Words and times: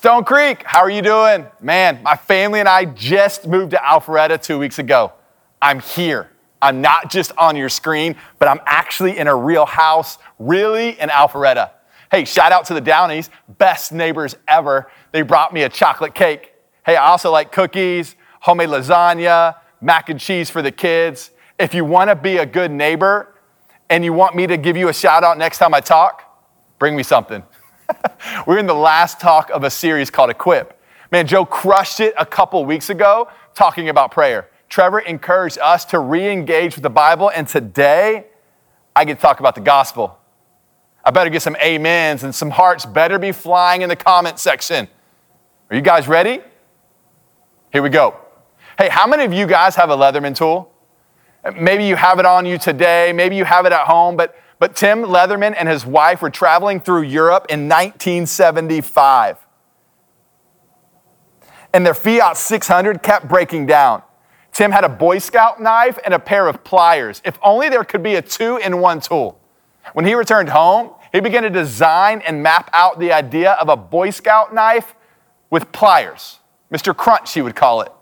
Stone 0.00 0.24
Creek, 0.24 0.62
how 0.64 0.80
are 0.80 0.88
you 0.88 1.02
doing? 1.02 1.46
Man, 1.60 2.02
my 2.02 2.16
family 2.16 2.58
and 2.58 2.66
I 2.66 2.86
just 2.86 3.46
moved 3.46 3.72
to 3.72 3.76
Alpharetta 3.76 4.40
two 4.40 4.58
weeks 4.58 4.78
ago. 4.78 5.12
I'm 5.60 5.80
here. 5.80 6.30
I'm 6.62 6.80
not 6.80 7.10
just 7.10 7.32
on 7.36 7.54
your 7.54 7.68
screen, 7.68 8.16
but 8.38 8.48
I'm 8.48 8.60
actually 8.64 9.18
in 9.18 9.26
a 9.26 9.36
real 9.36 9.66
house, 9.66 10.16
really 10.38 10.98
in 10.98 11.10
Alpharetta. 11.10 11.72
Hey, 12.10 12.24
shout 12.24 12.50
out 12.50 12.64
to 12.64 12.72
the 12.72 12.80
Downies, 12.80 13.28
best 13.58 13.92
neighbors 13.92 14.34
ever. 14.48 14.90
They 15.12 15.20
brought 15.20 15.52
me 15.52 15.64
a 15.64 15.68
chocolate 15.68 16.14
cake. 16.14 16.54
Hey, 16.86 16.96
I 16.96 17.08
also 17.08 17.30
like 17.30 17.52
cookies, 17.52 18.16
homemade 18.40 18.70
lasagna, 18.70 19.56
mac 19.82 20.08
and 20.08 20.18
cheese 20.18 20.48
for 20.48 20.62
the 20.62 20.72
kids. 20.72 21.30
If 21.58 21.74
you 21.74 21.84
want 21.84 22.08
to 22.08 22.16
be 22.16 22.38
a 22.38 22.46
good 22.46 22.70
neighbor 22.70 23.34
and 23.90 24.02
you 24.02 24.14
want 24.14 24.34
me 24.34 24.46
to 24.46 24.56
give 24.56 24.78
you 24.78 24.88
a 24.88 24.94
shout 24.94 25.24
out 25.24 25.36
next 25.36 25.58
time 25.58 25.74
I 25.74 25.80
talk, 25.80 26.22
bring 26.78 26.96
me 26.96 27.02
something. 27.02 27.42
We're 28.46 28.58
in 28.58 28.66
the 28.66 28.74
last 28.74 29.20
talk 29.20 29.50
of 29.50 29.64
a 29.64 29.70
series 29.70 30.10
called 30.10 30.30
Equip. 30.30 30.78
Man, 31.10 31.26
Joe 31.26 31.44
crushed 31.44 32.00
it 32.00 32.14
a 32.18 32.26
couple 32.26 32.64
weeks 32.64 32.90
ago 32.90 33.28
talking 33.54 33.88
about 33.88 34.12
prayer. 34.12 34.48
Trevor 34.68 35.00
encouraged 35.00 35.58
us 35.58 35.84
to 35.86 35.98
re 35.98 36.30
engage 36.30 36.76
with 36.76 36.82
the 36.82 36.90
Bible, 36.90 37.30
and 37.30 37.48
today 37.48 38.26
I 38.94 39.04
get 39.04 39.16
to 39.16 39.20
talk 39.20 39.40
about 39.40 39.54
the 39.54 39.60
gospel. 39.60 40.16
I 41.04 41.10
better 41.10 41.30
get 41.30 41.42
some 41.42 41.56
amens 41.56 42.22
and 42.22 42.34
some 42.34 42.50
hearts 42.50 42.84
better 42.84 43.18
be 43.18 43.32
flying 43.32 43.82
in 43.82 43.88
the 43.88 43.96
comment 43.96 44.38
section. 44.38 44.86
Are 45.70 45.76
you 45.76 45.82
guys 45.82 46.06
ready? 46.06 46.40
Here 47.72 47.82
we 47.82 47.88
go. 47.88 48.16
Hey, 48.78 48.88
how 48.88 49.06
many 49.06 49.24
of 49.24 49.32
you 49.32 49.46
guys 49.46 49.74
have 49.76 49.90
a 49.90 49.96
Leatherman 49.96 50.36
tool? 50.36 50.72
Maybe 51.56 51.86
you 51.86 51.96
have 51.96 52.18
it 52.18 52.26
on 52.26 52.44
you 52.44 52.58
today, 52.58 53.12
maybe 53.14 53.34
you 53.34 53.44
have 53.44 53.64
it 53.64 53.72
at 53.72 53.86
home, 53.86 54.16
but 54.16 54.36
but 54.60 54.76
Tim 54.76 55.02
Leatherman 55.02 55.54
and 55.58 55.68
his 55.68 55.86
wife 55.86 56.20
were 56.20 56.30
traveling 56.30 56.80
through 56.80 57.02
Europe 57.02 57.46
in 57.48 57.66
1975. 57.66 59.38
And 61.72 61.86
their 61.86 61.94
Fiat 61.94 62.36
600 62.36 63.02
kept 63.02 63.26
breaking 63.26 63.66
down. 63.66 64.02
Tim 64.52 64.70
had 64.70 64.84
a 64.84 64.88
Boy 64.88 65.18
Scout 65.18 65.62
knife 65.62 65.98
and 66.04 66.12
a 66.12 66.18
pair 66.18 66.46
of 66.46 66.62
pliers. 66.62 67.22
If 67.24 67.38
only 67.42 67.70
there 67.70 67.84
could 67.84 68.02
be 68.02 68.16
a 68.16 68.22
two 68.22 68.58
in 68.58 68.80
one 68.80 69.00
tool. 69.00 69.40
When 69.94 70.04
he 70.04 70.14
returned 70.14 70.50
home, 70.50 70.90
he 71.10 71.20
began 71.20 71.42
to 71.44 71.50
design 71.50 72.20
and 72.26 72.42
map 72.42 72.68
out 72.74 72.98
the 72.98 73.12
idea 73.12 73.52
of 73.52 73.70
a 73.70 73.76
Boy 73.76 74.10
Scout 74.10 74.54
knife 74.54 74.94
with 75.48 75.72
pliers. 75.72 76.38
Mr. 76.70 76.94
Crunch, 76.94 77.32
he 77.32 77.40
would 77.40 77.56
call 77.56 77.80
it. 77.80 77.92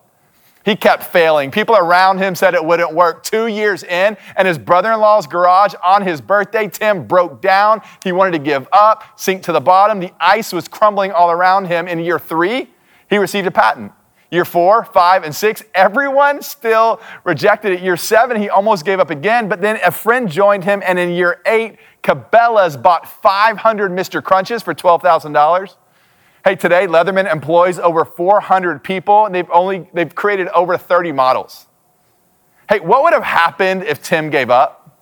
He 0.68 0.76
kept 0.76 1.02
failing. 1.02 1.50
People 1.50 1.76
around 1.76 2.18
him 2.18 2.34
said 2.34 2.52
it 2.52 2.62
wouldn't 2.62 2.92
work. 2.92 3.22
Two 3.22 3.46
years 3.46 3.82
in, 3.84 4.18
and 4.36 4.46
his 4.46 4.58
brother 4.58 4.92
in 4.92 5.00
law's 5.00 5.26
garage 5.26 5.72
on 5.82 6.02
his 6.02 6.20
birthday, 6.20 6.68
Tim 6.68 7.06
broke 7.06 7.40
down. 7.40 7.80
He 8.04 8.12
wanted 8.12 8.32
to 8.32 8.38
give 8.38 8.68
up, 8.70 9.18
sink 9.18 9.42
to 9.44 9.52
the 9.52 9.62
bottom. 9.62 9.98
The 9.98 10.12
ice 10.20 10.52
was 10.52 10.68
crumbling 10.68 11.10
all 11.10 11.30
around 11.30 11.68
him. 11.68 11.88
In 11.88 11.98
year 12.00 12.18
three, 12.18 12.68
he 13.08 13.16
received 13.16 13.46
a 13.46 13.50
patent. 13.50 13.92
Year 14.30 14.44
four, 14.44 14.84
five, 14.84 15.24
and 15.24 15.34
six, 15.34 15.62
everyone 15.74 16.42
still 16.42 17.00
rejected 17.24 17.72
it. 17.72 17.80
Year 17.80 17.96
seven, 17.96 18.38
he 18.38 18.50
almost 18.50 18.84
gave 18.84 19.00
up 19.00 19.08
again, 19.08 19.48
but 19.48 19.62
then 19.62 19.80
a 19.82 19.90
friend 19.90 20.30
joined 20.30 20.64
him, 20.64 20.82
and 20.84 20.98
in 20.98 21.12
year 21.12 21.40
eight, 21.46 21.78
Cabela's 22.02 22.76
bought 22.76 23.08
500 23.08 23.90
Mr. 23.90 24.22
Crunches 24.22 24.62
for 24.62 24.74
$12,000. 24.74 25.76
Hey, 26.48 26.56
today 26.56 26.86
Leatherman 26.86 27.30
employs 27.30 27.78
over 27.78 28.06
400 28.06 28.82
people 28.82 29.26
and 29.26 29.34
they've 29.34 29.50
only 29.50 29.86
they've 29.92 30.14
created 30.14 30.48
over 30.48 30.78
30 30.78 31.12
models. 31.12 31.66
Hey, 32.70 32.80
what 32.80 33.02
would 33.02 33.12
have 33.12 33.22
happened 33.22 33.82
if 33.82 34.02
Tim 34.02 34.30
gave 34.30 34.48
up? 34.48 34.98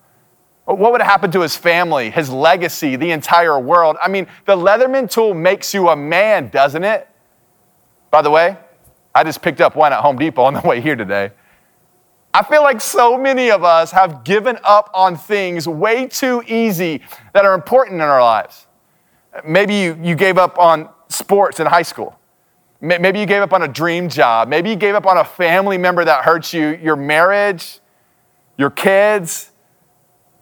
What 0.64 0.90
would 0.90 1.00
have 1.00 1.08
happened 1.08 1.32
to 1.34 1.42
his 1.42 1.56
family, 1.56 2.10
his 2.10 2.30
legacy, 2.30 2.96
the 2.96 3.12
entire 3.12 3.60
world? 3.60 3.96
I 4.02 4.08
mean, 4.08 4.26
the 4.44 4.56
Leatherman 4.56 5.08
tool 5.08 5.34
makes 5.34 5.72
you 5.72 5.88
a 5.90 5.94
man, 5.94 6.48
doesn't 6.48 6.82
it? 6.82 7.08
By 8.10 8.22
the 8.22 8.30
way, 8.30 8.56
I 9.14 9.22
just 9.22 9.40
picked 9.40 9.60
up 9.60 9.76
one 9.76 9.92
at 9.92 10.00
Home 10.00 10.18
Depot 10.18 10.42
on 10.42 10.54
the 10.54 10.62
way 10.62 10.80
here 10.80 10.96
today. 10.96 11.30
I 12.34 12.42
feel 12.42 12.62
like 12.64 12.80
so 12.80 13.16
many 13.16 13.52
of 13.52 13.62
us 13.62 13.92
have 13.92 14.24
given 14.24 14.58
up 14.64 14.90
on 14.92 15.16
things 15.16 15.68
way 15.68 16.08
too 16.08 16.42
easy 16.48 17.02
that 17.34 17.44
are 17.44 17.54
important 17.54 17.94
in 17.94 18.00
our 18.00 18.20
lives. 18.20 18.66
Maybe 19.44 19.76
you, 19.76 19.96
you 20.02 20.16
gave 20.16 20.38
up 20.38 20.58
on 20.58 20.88
sports 21.08 21.60
in 21.60 21.66
high 21.66 21.82
school. 21.82 22.18
Maybe 22.80 23.18
you 23.18 23.26
gave 23.26 23.42
up 23.42 23.52
on 23.52 23.62
a 23.62 23.68
dream 23.68 24.08
job. 24.08 24.48
Maybe 24.48 24.70
you 24.70 24.76
gave 24.76 24.94
up 24.94 25.06
on 25.06 25.16
a 25.16 25.24
family 25.24 25.78
member 25.78 26.04
that 26.04 26.24
hurts 26.24 26.52
you, 26.52 26.78
your 26.82 26.96
marriage, 26.96 27.80
your 28.58 28.70
kids. 28.70 29.50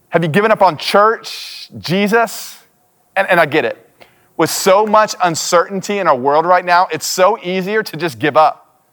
Have 0.09 0.23
you 0.23 0.29
given 0.29 0.51
up 0.51 0.61
on 0.61 0.77
church, 0.77 1.69
Jesus? 1.77 2.61
And, 3.15 3.27
and 3.29 3.39
I 3.39 3.45
get 3.45 3.63
it. 3.63 3.81
With 4.37 4.49
so 4.49 4.85
much 4.85 5.15
uncertainty 5.23 5.99
in 5.99 6.07
our 6.07 6.15
world 6.15 6.45
right 6.45 6.65
now, 6.65 6.87
it's 6.91 7.05
so 7.05 7.39
easier 7.41 7.81
to 7.83 7.97
just 7.97 8.19
give 8.19 8.35
up. 8.35 8.83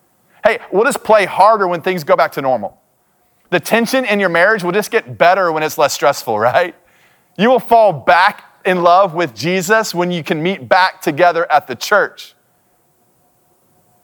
Hey, 0.44 0.60
we'll 0.70 0.84
just 0.84 1.02
play 1.02 1.24
harder 1.24 1.66
when 1.66 1.82
things 1.82 2.04
go 2.04 2.14
back 2.14 2.32
to 2.32 2.42
normal. 2.42 2.80
The 3.50 3.60
tension 3.60 4.04
in 4.04 4.20
your 4.20 4.28
marriage 4.28 4.62
will 4.62 4.72
just 4.72 4.90
get 4.90 5.18
better 5.18 5.50
when 5.50 5.62
it's 5.62 5.76
less 5.76 5.92
stressful, 5.92 6.38
right? 6.38 6.76
You 7.36 7.50
will 7.50 7.60
fall 7.60 7.92
back 7.92 8.44
in 8.64 8.82
love 8.82 9.14
with 9.14 9.34
Jesus 9.34 9.94
when 9.94 10.10
you 10.10 10.22
can 10.22 10.42
meet 10.42 10.68
back 10.68 11.00
together 11.00 11.50
at 11.50 11.66
the 11.66 11.74
church. 11.74 12.34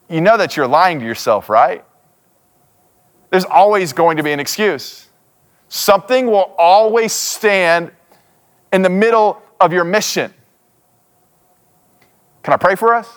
You 0.09 0.21
know 0.21 0.37
that 0.37 0.57
you're 0.57 0.67
lying 0.67 1.01
to 1.01 1.07
yourself, 1.07 1.49
right? 1.49 1.85
There's 3.31 3.45
always 3.45 3.93
going 3.93 4.17
to 4.17 4.23
be 4.23 4.33
an 4.33 4.41
excuse. 4.41 5.09
Something 5.69 6.27
will 6.27 6.55
always 6.59 7.13
stand 7.13 7.93
in 8.73 8.83
the 8.83 8.89
middle 8.89 9.43
of 9.61 9.73
your 9.73 9.85
mission. 9.85 10.33
Can 12.43 12.55
I 12.55 12.57
pray 12.57 12.75
for 12.75 12.95
us? 12.95 13.09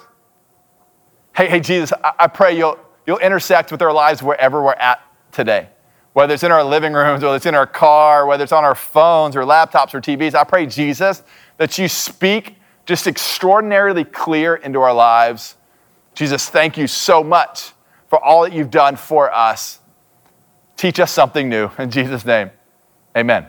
Hey, 1.36 1.48
hey, 1.48 1.62
Jesus, 1.62 1.94
I, 2.04 2.12
I 2.20 2.28
pray 2.28 2.58
you'll, 2.58 2.78
you'll 3.08 3.20
intersect 3.20 3.72
with 3.72 3.82
our 3.82 3.94
lives 3.94 4.22
wherever 4.22 4.62
we're 4.62 4.74
at 4.74 5.02
today 5.32 5.70
whether 6.14 6.34
it's 6.34 6.44
in 6.44 6.52
our 6.52 6.64
living 6.64 6.94
rooms, 6.94 7.24
whether 7.24 7.36
it's 7.36 7.46
in 7.46 7.56
our 7.56 7.68
car, 7.68 8.26
whether 8.26 8.44
it's 8.44 8.52
on 8.52 8.64
our 8.64 8.76
phones 8.76 9.36
or 9.36 9.44
laptops 9.44 9.94
or 9.94 10.02
TVs. 10.02 10.36
I 10.36 10.44
pray, 10.44 10.66
Jesus, 10.66 11.24
that 11.58 11.78
you 11.78 11.88
speak 11.88 12.56
just 12.86 13.08
extraordinarily 13.08 14.04
clear 14.04 14.56
into 14.56 14.80
our 14.82 14.94
lives. 14.94 15.56
Jesus, 16.14 16.50
thank 16.50 16.78
you 16.78 16.88
so 16.88 17.24
much 17.24 17.72
for 18.10 18.22
all 18.24 18.44
that 18.44 18.52
you've 18.52 18.72
done 18.72 18.96
for 18.96 19.34
us. 19.34 19.80
Teach 20.76 21.00
us 21.00 21.12
something 21.12 21.48
new. 21.48 21.70
In 21.78 21.90
Jesus' 21.90 22.26
name, 22.26 22.52
amen. 23.16 23.48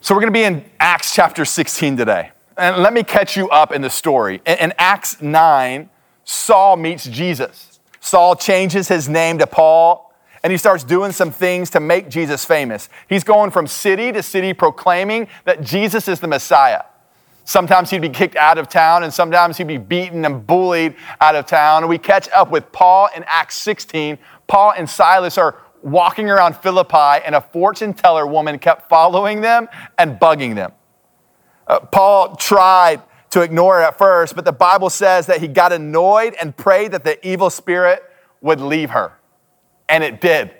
So 0.00 0.14
we're 0.14 0.20
going 0.20 0.32
to 0.32 0.38
be 0.38 0.44
in 0.44 0.64
Acts 0.78 1.14
chapter 1.14 1.44
16 1.44 1.96
today. 1.96 2.30
And 2.56 2.82
let 2.82 2.92
me 2.92 3.02
catch 3.02 3.36
you 3.36 3.48
up 3.48 3.72
in 3.72 3.82
the 3.82 3.90
story. 3.90 4.40
In, 4.46 4.72
Acts 4.78 5.20
9, 5.20 5.88
Saul 6.24 6.76
meets 6.76 7.04
Jesus. 7.04 7.80
Saul 8.00 8.36
changes 8.36 8.86
his 8.86 9.08
name 9.08 9.38
to 9.38 9.46
Paul 9.46 10.12
and 10.44 10.50
he 10.52 10.58
starts 10.58 10.84
doing 10.84 11.10
some 11.10 11.30
things 11.32 11.70
to 11.70 11.80
make 11.80 12.10
Jesus 12.10 12.44
famous. 12.44 12.90
He's 13.08 13.24
going 13.24 13.50
from 13.50 13.66
city 13.66 14.12
to 14.12 14.22
city 14.22 14.52
proclaiming 14.52 15.26
that 15.44 15.62
Jesus 15.62 16.06
is 16.06 16.20
the 16.20 16.28
Messiah. 16.28 16.82
Sometimes 17.44 17.88
he'd 17.88 18.02
be 18.02 18.10
kicked 18.10 18.36
out 18.36 18.58
of 18.58 18.68
town, 18.68 19.04
and 19.04 19.12
sometimes 19.12 19.56
he'd 19.56 19.66
be 19.66 19.78
beaten 19.78 20.22
and 20.26 20.46
bullied 20.46 20.96
out 21.22 21.34
of 21.34 21.46
town. 21.46 21.82
And 21.82 21.88
we 21.88 21.96
catch 21.96 22.28
up 22.28 22.50
with 22.50 22.70
Paul 22.72 23.08
in 23.16 23.24
Acts 23.26 23.56
16. 23.56 24.18
Paul 24.46 24.74
and 24.76 24.88
Silas 24.88 25.38
are 25.38 25.56
walking 25.82 26.28
around 26.28 26.56
Philippi, 26.56 27.24
and 27.24 27.34
a 27.34 27.40
fortune 27.40 27.94
teller 27.94 28.26
woman 28.26 28.58
kept 28.58 28.90
following 28.90 29.40
them 29.40 29.66
and 29.96 30.20
bugging 30.20 30.54
them. 30.54 30.72
Uh, 31.66 31.80
Paul 31.80 32.36
tried 32.36 33.02
to 33.30 33.40
ignore 33.40 33.80
it 33.80 33.84
at 33.84 33.96
first, 33.96 34.36
but 34.36 34.44
the 34.44 34.52
Bible 34.52 34.90
says 34.90 35.26
that 35.26 35.40
he 35.40 35.48
got 35.48 35.72
annoyed 35.72 36.34
and 36.38 36.54
prayed 36.54 36.92
that 36.92 37.04
the 37.04 37.26
evil 37.26 37.48
spirit 37.48 38.02
would 38.42 38.60
leave 38.60 38.90
her. 38.90 39.14
And 39.88 40.02
it 40.02 40.20
did. 40.20 40.54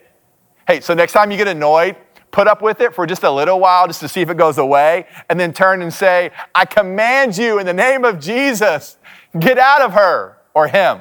Hey, 0.67 0.81
so 0.81 0.95
next 0.95 1.13
time 1.13 1.31
you 1.31 1.37
get 1.37 1.49
annoyed, 1.49 1.97
put 2.31 2.49
up 2.49 2.63
with 2.63 2.81
it 2.81 2.95
for 2.95 3.07
just 3.07 3.23
a 3.23 3.31
little 3.31 3.61
while 3.61 3.87
just 3.87 4.01
to 4.01 4.09
see 4.09 4.21
if 4.21 4.29
it 4.29 4.37
goes 4.37 4.59
away, 4.59 5.07
and 5.29 5.39
then 5.39 5.53
turn 5.53 5.83
and 5.83 5.93
say, 5.93 6.31
I 6.55 6.65
command 6.65 7.39
you 7.39 7.59
in 7.59 7.67
the 7.67 7.73
name 7.73 8.05
of 8.05 8.19
Jesus, 8.19 8.97
get 9.39 9.59
out 9.59 9.83
of 9.83 9.93
her 9.93 10.39
or 10.53 10.67
him. 10.67 11.01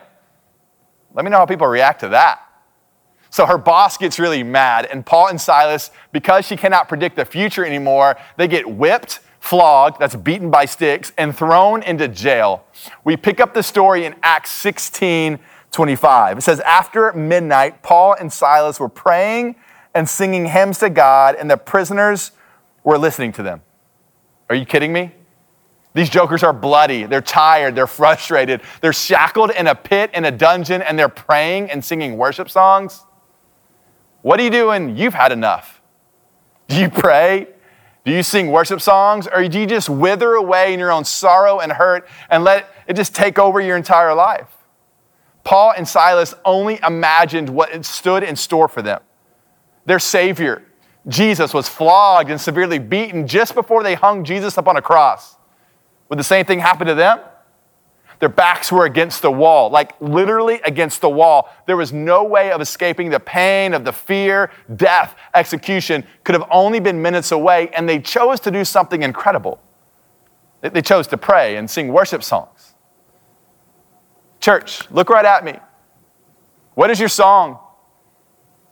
Let 1.14 1.26
me 1.26 1.32
know 1.32 1.38
how 1.38 1.46
people 1.46 1.68
react 1.68 2.02
to 2.02 2.10
that. 2.10 2.40
So 3.30 3.48
her 3.48 3.58
boss 3.58 3.98
gets 3.98 4.20
really 4.20 4.44
mad, 4.44 4.86
and 4.86 5.04
Paul 5.04 5.30
and 5.30 5.42
Silas, 5.42 5.90
because 6.12 6.46
she 6.46 6.56
cannot 6.56 6.88
predict 6.88 7.16
the 7.16 7.26
future 7.26 7.66
anymore, 7.66 8.16
they 8.38 8.48
get 8.48 8.70
whipped, 8.70 9.22
flogged, 9.40 10.00
that's 10.00 10.16
beaten 10.16 10.52
by 10.52 10.66
sticks, 10.66 11.12
and 11.18 11.36
thrown 11.36 11.82
into 11.82 12.08
jail. 12.08 12.64
We 13.04 13.18
pick 13.18 13.40
up 13.40 13.56
the 13.56 13.64
story 13.64 14.06
in 14.06 14.14
Acts 14.22 14.52
16 14.52 15.40
25. 15.74 16.38
It 16.38 16.42
says, 16.42 16.60
After 16.62 17.12
midnight, 17.14 17.84
Paul 17.84 18.16
and 18.18 18.32
Silas 18.32 18.80
were 18.80 18.90
praying 18.90 19.56
and 19.94 20.08
singing 20.08 20.46
hymns 20.46 20.80
to 20.80 20.90
God, 20.90 21.36
and 21.36 21.52
the 21.52 21.58
prisoners 21.58 22.32
were 22.84 22.98
listening 22.98 23.32
to 23.34 23.44
them. 23.44 23.62
Are 24.50 24.56
you 24.56 24.66
kidding 24.66 24.94
me? 24.94 25.12
These 25.94 26.10
jokers 26.10 26.42
are 26.42 26.54
bloody. 26.54 27.06
They're 27.06 27.22
tired. 27.22 27.76
They're 27.76 27.88
frustrated. 27.88 28.62
They're 28.82 28.94
shackled 28.94 29.52
in 29.52 29.68
a 29.68 29.76
pit 29.76 30.12
in 30.14 30.26
a 30.26 30.32
dungeon, 30.32 30.82
and 30.82 30.98
they're 30.98 31.10
praying 31.10 31.70
and 31.70 31.84
singing 31.84 32.18
worship 32.18 32.50
songs. 32.50 33.04
What 34.22 34.38
do 34.38 34.44
you 34.44 34.50
do 34.50 34.68
when 34.68 34.96
you've 34.96 35.14
had 35.14 35.32
enough? 35.32 35.82
Do 36.68 36.80
you 36.80 36.90
pray? 36.90 37.48
Do 38.06 38.12
you 38.12 38.24
sing 38.24 38.52
worship 38.52 38.82
songs? 38.82 39.28
Or 39.28 39.48
do 39.48 39.60
you 39.60 39.68
just 39.68 39.90
wither 39.90 40.34
away 40.34 40.74
in 40.74 40.80
your 40.80 40.92
own 40.92 41.04
sorrow 41.04 41.60
and 41.60 41.72
hurt 41.72 42.08
and 42.30 42.44
let 42.44 42.70
it 42.88 42.96
just 42.96 43.14
take 43.16 43.38
over 43.38 43.62
your 43.62 43.78
entire 43.78 44.14
life. 44.14 44.63
Paul 45.44 45.74
and 45.76 45.88
Silas 45.88 46.34
only 46.46 46.80
imagined 46.86 47.50
what 47.50 47.86
stood 47.86 48.24
in 48.24 48.36
store 48.36 48.68
for 48.68 48.82
them. 48.82 49.02
Their 49.86 50.00
Savior, 50.00 50.64
Jesus, 51.08 51.54
was 51.54 51.68
flogged 51.68 52.30
and 52.30 52.40
severely 52.40 52.80
beaten 52.80 53.28
just 53.28 53.54
before 53.54 53.84
they 53.84 53.96
hung 53.96 54.24
Jesus 54.24 54.58
up 54.58 54.68
on 54.68 54.78
a 54.78 54.82
cross. 54.82 55.36
Would 56.10 56.20
the 56.20 56.24
same 56.24 56.46
thing 56.46 56.60
happen 56.60 56.88
to 56.88 56.96
them? 56.96 57.20
Their 58.20 58.30
backs 58.30 58.72
were 58.72 58.86
against 58.86 59.22
the 59.22 59.32
wall, 59.32 59.70
like 59.70 60.00
literally 60.00 60.62
against 60.64 61.02
the 61.02 61.10
wall. 61.10 61.50
There 61.68 61.76
was 61.76 61.92
no 61.92 62.24
way 62.24 62.52
of 62.52 62.62
escaping 62.62 63.10
the 63.10 63.20
pain 63.20 63.74
of 63.74 63.84
the 63.84 63.92
fear, 63.92 64.50
death, 64.74 65.16
execution 65.34 66.06
could 66.24 66.34
have 66.34 66.48
only 66.50 66.80
been 66.80 67.02
minutes 67.02 67.34
away, 67.34 67.68
and 67.70 67.90
they 67.90 68.00
chose 68.00 68.40
to 68.42 68.52
do 68.52 68.64
something 68.64 69.04
incredible. 69.04 69.60
They 70.62 70.82
chose 70.82 71.08
to 71.08 71.18
pray 71.18 71.58
and 71.58 71.70
sing 71.70 71.90
worship 71.90 72.24
songs. 72.24 72.73
Church, 74.44 74.92
look 74.92 75.10
right 75.10 75.24
at 75.24 75.46
me. 75.46 75.58
What 76.74 76.90
is 76.90 77.00
your 77.00 77.08
song? 77.08 77.60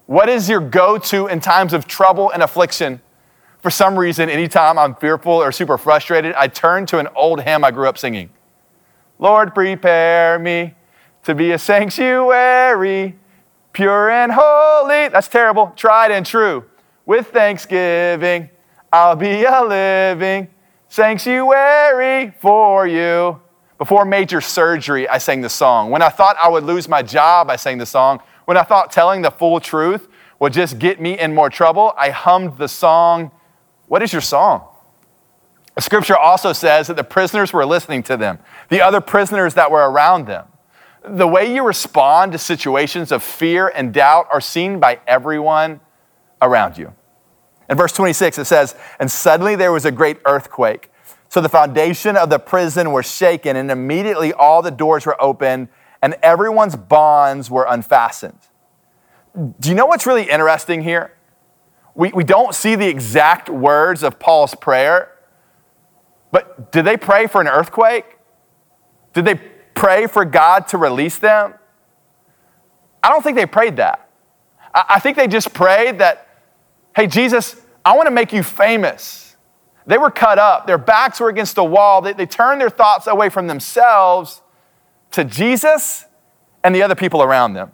What 0.06 0.28
is 0.28 0.50
your 0.50 0.60
go 0.60 0.98
to 0.98 1.28
in 1.28 1.40
times 1.40 1.72
of 1.72 1.88
trouble 1.88 2.30
and 2.30 2.44
affliction? 2.44 3.00
For 3.62 3.72
some 3.72 3.98
reason, 3.98 4.30
anytime 4.30 4.78
I'm 4.78 4.96
fearful 4.96 5.32
or 5.32 5.54
super 5.54 5.78
frustrated, 5.78 6.34
I 6.34 6.50
turn 6.50 6.88
to 6.88 7.00
an 7.00 7.08
old 7.16 7.44
hymn 7.44 7.64
I 7.64 7.72
grew 7.72 7.88
up 7.88 7.98
singing. 7.98 8.32
Lord, 9.18 9.56
prepare 9.56 10.38
me 10.40 10.76
to 11.24 11.34
be 11.34 11.54
a 11.54 11.58
sanctuary, 11.58 13.18
pure 13.72 14.10
and 14.10 14.34
holy. 14.36 15.08
That's 15.08 15.30
terrible. 15.30 15.72
Tried 15.78 16.12
and 16.12 16.26
true. 16.26 16.66
With 17.06 17.28
thanksgiving, 17.28 18.50
I'll 18.92 19.16
be 19.16 19.46
a 19.46 19.62
living 19.64 20.50
sanctuary 20.90 22.34
for 22.42 22.86
you. 22.88 23.40
Before 23.82 24.06
major 24.06 24.42
surgery, 24.42 25.10
I 25.10 25.18
sang 25.18 25.42
the 25.42 25.50
song. 25.50 25.90
When 25.90 26.04
I 26.04 26.10
thought 26.10 26.38
I 26.38 26.48
would 26.48 26.64
lose 26.64 26.88
my 26.88 27.02
job, 27.02 27.50
I 27.50 27.56
sang 27.56 27.80
the 27.80 27.86
song. 27.88 28.20
When 28.46 28.56
I 28.56 28.62
thought 28.62 28.92
telling 28.92 29.24
the 29.24 29.32
full 29.32 29.60
truth 29.60 30.08
would 30.38 30.54
just 30.54 30.78
get 30.78 31.02
me 31.02 31.18
in 31.18 31.34
more 31.34 31.50
trouble, 31.50 31.96
I 31.98 32.12
hummed 32.12 32.60
the 32.60 32.68
song. 32.68 33.32
What 33.88 34.04
is 34.04 34.14
your 34.14 34.22
song? 34.22 34.68
The 35.74 35.82
Scripture 35.82 36.16
also 36.16 36.54
says 36.54 36.86
that 36.90 36.96
the 36.96 37.04
prisoners 37.04 37.54
were 37.54 37.66
listening 37.66 38.04
to 38.04 38.18
them, 38.18 38.38
the 38.70 38.84
other 38.84 39.02
prisoners 39.02 39.56
that 39.56 39.72
were 39.72 39.90
around 39.90 40.28
them. 40.28 40.46
The 41.04 41.28
way 41.28 41.52
you 41.52 41.66
respond 41.66 42.34
to 42.34 42.38
situations 42.38 43.12
of 43.12 43.24
fear 43.24 43.68
and 43.68 43.92
doubt 43.92 44.28
are 44.32 44.42
seen 44.42 44.80
by 44.80 45.00
everyone 45.08 45.80
around 46.40 46.78
you. 46.78 46.94
In 47.68 47.78
verse 47.78 47.94
26, 47.94 48.38
it 48.38 48.46
says, 48.46 48.76
And 49.00 49.10
suddenly 49.10 49.56
there 49.56 49.72
was 49.72 49.86
a 49.86 49.92
great 49.92 50.20
earthquake. 50.26 50.92
So 51.32 51.40
the 51.40 51.48
foundation 51.48 52.18
of 52.18 52.30
the 52.30 52.40
prison 52.40 52.92
was 52.92 53.10
shaken, 53.10 53.56
and 53.56 53.72
immediately 53.72 54.34
all 54.34 54.62
the 54.62 54.70
doors 54.70 55.06
were 55.06 55.16
opened, 55.24 55.70
and 56.02 56.16
everyone's 56.22 56.76
bonds 56.76 57.50
were 57.50 57.66
unfastened. 57.70 58.38
Do 59.58 59.70
you 59.70 59.76
know 59.76 59.86
what's 59.86 60.06
really 60.06 60.30
interesting 60.30 60.82
here? 60.82 61.16
We, 61.96 62.12
we 62.12 62.26
don't 62.26 62.54
see 62.54 62.76
the 62.76 62.90
exact 62.90 63.48
words 63.48 64.04
of 64.04 64.20
Paul's 64.20 64.56
prayer, 64.56 65.10
but 66.34 66.70
did 66.74 66.84
they 66.84 66.98
pray 66.98 67.28
for 67.28 67.40
an 67.40 67.48
earthquake? 67.48 68.18
Did 69.14 69.24
they 69.24 69.36
pray 69.74 70.08
for 70.08 70.26
God 70.26 70.68
to 70.68 70.78
release 70.78 71.18
them? 71.18 71.54
I 73.02 73.08
don't 73.08 73.24
think 73.24 73.38
they 73.38 73.46
prayed 73.46 73.78
that. 73.78 74.10
I 74.74 75.00
think 75.00 75.16
they 75.16 75.30
just 75.30 75.54
prayed 75.54 76.00
that, 76.00 76.28
hey, 76.94 77.08
Jesus, 77.08 77.56
I 77.86 77.96
want 77.96 78.08
to 78.08 78.12
make 78.14 78.34
you 78.34 78.44
famous. 78.44 79.31
They 79.92 79.98
were 79.98 80.10
cut 80.10 80.40
up, 80.40 80.68
their 80.68 80.78
backs 80.78 81.20
were 81.20 81.28
against 81.28 81.56
the 81.56 81.66
wall. 81.66 82.02
They, 82.02 82.14
they 82.14 82.26
turned 82.26 82.62
their 82.62 82.70
thoughts 82.70 83.08
away 83.08 83.28
from 83.28 83.48
themselves 83.48 84.42
to 85.12 85.26
Jesus 85.26 86.06
and 86.64 86.74
the 86.74 86.82
other 86.82 86.96
people 86.96 87.22
around 87.22 87.56
them. 87.56 87.74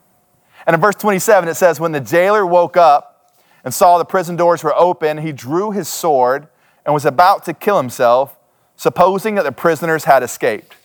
And 0.66 0.74
in 0.74 0.82
verse 0.82 0.96
27, 0.96 1.48
it 1.48 1.54
says, 1.54 1.80
When 1.80 1.92
the 1.92 2.00
jailer 2.00 2.44
woke 2.44 2.76
up 2.76 3.36
and 3.64 3.72
saw 3.72 4.00
the 4.00 4.04
prison 4.04 4.36
doors 4.36 4.64
were 4.64 4.74
open, 4.76 5.20
he 5.20 5.32
drew 5.32 5.70
his 5.70 5.88
sword 5.88 6.48
and 6.86 6.92
was 6.92 7.06
about 7.06 7.46
to 7.46 7.54
kill 7.54 7.78
himself 7.78 8.36
supposing 8.76 9.36
that 9.36 9.44
the 9.44 9.52
prisoners 9.52 10.06
had 10.06 10.24
escaped. 10.24 10.76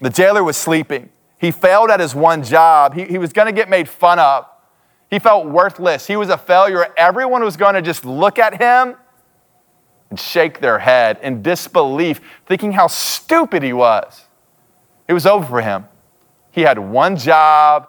The 0.00 0.10
jailer 0.10 0.44
was 0.44 0.56
sleeping. 0.56 1.10
He 1.38 1.50
failed 1.50 1.90
at 1.90 1.98
his 1.98 2.14
one 2.14 2.44
job. 2.44 2.94
He, 2.94 3.02
he 3.06 3.18
was 3.18 3.32
going 3.32 3.46
to 3.46 3.52
get 3.52 3.68
made 3.68 3.88
fun 3.88 4.20
of. 4.20 4.46
He 5.10 5.18
felt 5.18 5.48
worthless. 5.48 6.06
He 6.06 6.14
was 6.14 6.28
a 6.28 6.38
failure. 6.38 6.86
Everyone 6.96 7.42
was 7.42 7.56
going 7.56 7.74
to 7.74 7.82
just 7.82 8.04
look 8.04 8.38
at 8.38 8.62
him 8.62 8.94
and 10.10 10.18
shake 10.18 10.60
their 10.60 10.78
head 10.78 11.18
in 11.22 11.42
disbelief, 11.42 12.20
thinking 12.46 12.72
how 12.72 12.86
stupid 12.86 13.62
he 13.62 13.72
was. 13.72 14.24
It 15.08 15.12
was 15.12 15.26
over 15.26 15.46
for 15.46 15.60
him. 15.60 15.86
He 16.50 16.62
had 16.62 16.78
one 16.78 17.16
job 17.16 17.88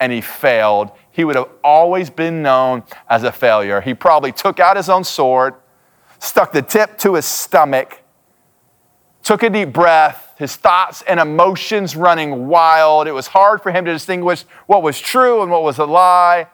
and 0.00 0.12
he 0.12 0.20
failed. 0.20 0.90
He 1.10 1.24
would 1.24 1.36
have 1.36 1.48
always 1.64 2.10
been 2.10 2.42
known 2.42 2.82
as 3.08 3.24
a 3.24 3.32
failure. 3.32 3.80
He 3.80 3.94
probably 3.94 4.32
took 4.32 4.60
out 4.60 4.76
his 4.76 4.88
own 4.88 5.04
sword, 5.04 5.54
stuck 6.18 6.52
the 6.52 6.62
tip 6.62 6.98
to 6.98 7.14
his 7.14 7.24
stomach, 7.24 8.02
took 9.22 9.42
a 9.42 9.50
deep 9.50 9.72
breath, 9.72 10.34
his 10.38 10.54
thoughts 10.54 11.02
and 11.02 11.18
emotions 11.18 11.96
running 11.96 12.46
wild. 12.46 13.08
It 13.08 13.12
was 13.12 13.26
hard 13.26 13.62
for 13.62 13.72
him 13.72 13.84
to 13.86 13.92
distinguish 13.92 14.42
what 14.66 14.82
was 14.82 15.00
true 15.00 15.42
and 15.42 15.50
what 15.50 15.62
was 15.62 15.78
a 15.78 15.84
lie. 15.84 16.48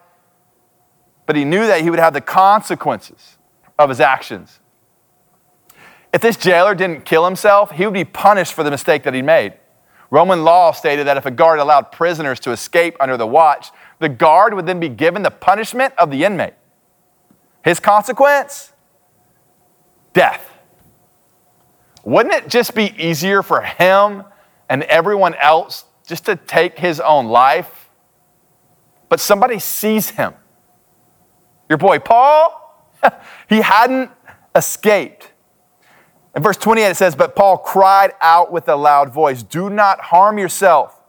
But 1.27 1.37
he 1.37 1.45
knew 1.45 1.67
that 1.67 1.83
he 1.83 1.91
would 1.91 1.99
have 1.99 2.15
the 2.15 2.21
consequences 2.21 3.39
of 3.79 3.89
his 3.89 4.01
actions. 4.01 4.61
If 6.13 6.21
this 6.21 6.37
jailer 6.37 6.75
didn't 6.75 7.05
kill 7.05 7.25
himself, 7.25 7.71
he 7.71 7.87
would 7.87 7.95
be 7.95 8.05
punished 8.05 8.53
for 8.53 8.63
the 8.63 8.71
mistake 8.71 9.03
that 9.05 9.15
he 9.15 9.23
made. 9.23 9.55
Roman 10.11 10.45
law 10.45 10.73
stated 10.73 11.07
that 11.07 11.17
if 11.17 11.25
a 11.25 11.31
guard 11.31 11.59
allowed 11.59 11.91
prisoners 11.91 12.39
to 12.41 12.51
escape 12.51 12.97
under 13.01 13.17
the 13.17 13.27
watch, 13.27 13.71
the 13.99 14.11
guard 14.11 14.53
would 14.53 14.67
then 14.67 14.79
be 14.79 14.91
given 14.91 15.23
the 15.23 15.31
punishment 15.31 15.95
of 15.97 16.11
the 16.11 16.25
inmate. 16.25 16.53
His 17.65 17.81
consequence? 17.81 18.73
Death. 20.13 20.51
Wouldn't 22.05 22.35
it 22.35 22.49
just 22.49 22.75
be 22.75 22.95
easier 22.99 23.43
for 23.43 23.63
him 23.63 24.25
and 24.69 24.83
everyone 24.83 25.35
else 25.37 25.87
just 26.07 26.27
to 26.27 26.37
take 26.37 26.79
his 26.79 27.01
own 27.01 27.29
life? 27.29 27.89
But 29.09 29.19
somebody 29.19 29.59
sees 29.59 30.11
him. 30.11 30.35
Your 31.71 31.79
boy 31.79 32.01
Paul, 32.01 32.91
he 33.49 33.63
hadn't 33.63 34.11
escaped. 34.55 35.32
In 36.35 36.43
verse 36.43 36.57
28, 36.57 36.87
it 36.87 36.97
says, 36.97 37.15
But 37.15 37.37
Paul 37.37 37.59
cried 37.59 38.13
out 38.21 38.51
with 38.51 38.69
a 38.69 38.77
loud 38.77 39.13
voice, 39.13 39.43
Do 39.43 39.69
not 39.69 40.01
harm 40.01 40.39
yourself, 40.39 41.01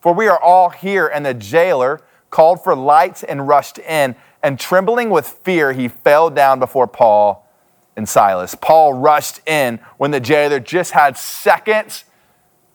for 0.00 0.12
we 0.12 0.26
are 0.26 0.40
all 0.40 0.70
here. 0.70 1.06
And 1.06 1.24
the 1.24 1.34
jailer 1.34 2.00
called 2.30 2.64
for 2.64 2.74
lights 2.74 3.22
and 3.22 3.46
rushed 3.46 3.78
in. 3.78 4.16
And 4.42 4.58
trembling 4.58 5.10
with 5.10 5.26
fear, 5.26 5.72
he 5.72 5.88
fell 5.88 6.28
down 6.28 6.58
before 6.58 6.86
Paul 6.86 7.48
and 7.96 8.08
Silas. 8.08 8.54
Paul 8.54 8.94
rushed 8.94 9.40
in 9.48 9.78
when 9.96 10.10
the 10.10 10.20
jailer 10.20 10.58
just 10.58 10.90
had 10.90 11.16
seconds 11.16 12.04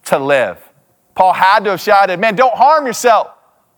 to 0.06 0.18
live. 0.18 0.58
Paul 1.14 1.34
had 1.34 1.64
to 1.64 1.70
have 1.70 1.80
shouted, 1.80 2.18
Man, 2.18 2.34
don't 2.34 2.56
harm 2.56 2.86
yourself. 2.86 3.28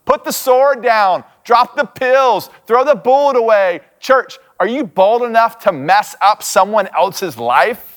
Put 0.04 0.24
the 0.24 0.32
sword 0.32 0.82
down, 0.82 1.24
drop 1.44 1.76
the 1.76 1.84
pills, 1.84 2.50
throw 2.66 2.84
the 2.84 2.94
bullet 2.94 3.36
away. 3.36 3.80
Church, 4.00 4.38
are 4.58 4.66
you 4.66 4.84
bold 4.84 5.22
enough 5.22 5.58
to 5.60 5.72
mess 5.72 6.14
up 6.20 6.42
someone 6.42 6.88
else's 6.88 7.36
life? 7.36 7.91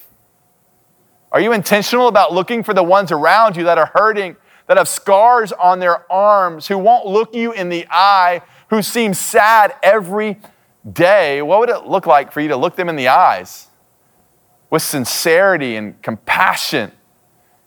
Are 1.36 1.42
you 1.42 1.52
intentional 1.52 2.08
about 2.08 2.32
looking 2.32 2.64
for 2.64 2.74
the 2.74 2.82
ones 2.82 3.12
around 3.12 3.58
you 3.58 3.66
that 3.66 3.78
are 3.78 3.92
hurting, 3.94 4.38
that 4.68 4.78
have 4.78 4.88
scars 4.88 5.52
on 5.52 5.80
their 5.80 6.10
arms, 6.10 6.66
who 6.66 6.78
won't 6.78 7.06
look 7.06 7.36
you 7.36 7.52
in 7.52 7.68
the 7.68 7.86
eye, 7.92 8.42
who 8.70 8.82
seem 8.82 9.14
sad 9.14 9.76
every 9.84 10.40
day, 10.90 11.42
what 11.42 11.60
would 11.60 11.70
it 11.70 11.88
look 11.88 12.06
like 12.06 12.32
for 12.32 12.40
you 12.40 12.48
to 12.48 12.56
look 12.56 12.78
them 12.78 12.88
in 12.88 12.96
the 12.96 13.10
eyes 13.10 13.68
with 14.70 14.82
sincerity 14.82 15.76
and 15.76 16.02
compassion 16.02 16.94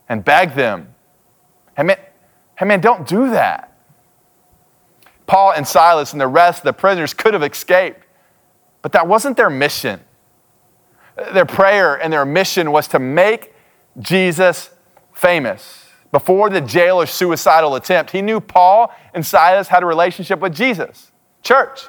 and 0.08 0.24
beg 0.24 0.54
them? 0.54 0.94
Hey 1.76 1.82
man, 1.82 1.98
hey 2.58 2.64
man, 2.64 2.80
don't 2.80 3.06
do 3.06 3.28
that. 3.32 3.76
Paul 5.26 5.52
and 5.52 5.68
Silas 5.68 6.12
and 6.12 6.20
the 6.22 6.26
rest 6.26 6.60
of 6.60 6.64
the 6.64 6.72
prisoners 6.72 7.12
could 7.12 7.34
have 7.34 7.42
escaped, 7.42 8.06
but 8.80 8.92
that 8.92 9.06
wasn't 9.06 9.36
their 9.36 9.50
mission. 9.50 10.00
Their 11.34 11.44
prayer 11.44 11.96
and 11.96 12.10
their 12.10 12.24
mission 12.24 12.72
was 12.72 12.88
to 12.88 12.98
make 12.98 13.52
Jesus 13.98 14.70
famous. 15.12 15.86
Before 16.10 16.48
the 16.48 16.60
jailer's 16.60 17.10
suicidal 17.10 17.74
attempt, 17.74 18.12
he 18.12 18.22
knew 18.22 18.40
Paul 18.40 18.94
and 19.12 19.24
Silas 19.24 19.68
had 19.68 19.82
a 19.82 19.86
relationship 19.86 20.40
with 20.40 20.54
Jesus. 20.54 21.12
Church, 21.42 21.82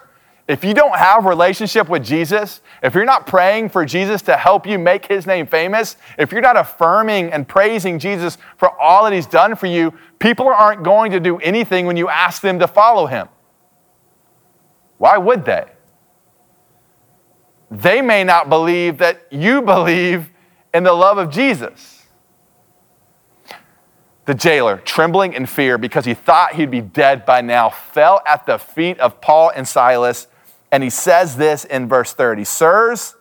if 0.47 0.63
you 0.63 0.73
don't 0.73 0.95
have 0.95 1.25
relationship 1.25 1.87
with 1.87 2.03
Jesus, 2.03 2.61
if 2.81 2.95
you're 2.95 3.05
not 3.05 3.27
praying 3.27 3.69
for 3.69 3.85
Jesus 3.85 4.23
to 4.23 4.35
help 4.35 4.65
you 4.65 4.79
make 4.79 5.05
his 5.05 5.27
name 5.27 5.45
famous, 5.45 5.95
if 6.17 6.31
you're 6.31 6.41
not 6.41 6.57
affirming 6.57 7.31
and 7.31 7.47
praising 7.47 7.99
Jesus 7.99 8.37
for 8.57 8.69
all 8.81 9.03
that 9.03 9.13
he's 9.13 9.27
done 9.27 9.55
for 9.55 9.67
you, 9.67 9.93
people 10.17 10.47
aren't 10.47 10.83
going 10.83 11.11
to 11.11 11.19
do 11.19 11.37
anything 11.37 11.85
when 11.85 11.95
you 11.95 12.09
ask 12.09 12.41
them 12.41 12.59
to 12.59 12.67
follow 12.67 13.05
him. 13.05 13.29
Why 14.97 15.17
would 15.17 15.45
they? 15.45 15.65
They 17.71 18.01
may 18.01 18.23
not 18.23 18.49
believe 18.49 18.97
that 18.97 19.27
you 19.31 19.61
believe 19.61 20.29
in 20.73 20.83
the 20.83 20.93
love 20.93 21.17
of 21.17 21.29
Jesus. 21.29 21.98
The 24.29 24.35
jailer, 24.35 24.77
trembling 24.77 25.33
in 25.33 25.47
fear 25.47 25.79
because 25.79 26.05
he 26.05 26.13
thought 26.13 26.53
he'd 26.53 26.69
be 26.69 26.81
dead 26.81 27.25
by 27.25 27.41
now, 27.41 27.71
fell 27.71 28.21
at 28.27 28.45
the 28.45 28.59
feet 28.59 28.99
of 28.99 29.19
Paul 29.21 29.51
and 29.55 29.67
Silas. 29.67 30.27
And 30.71 30.83
he 30.83 30.91
says 30.91 31.35
this 31.35 31.65
in 31.65 31.89
verse 31.89 32.13
30 32.13 32.43
Sirs, 32.43 33.15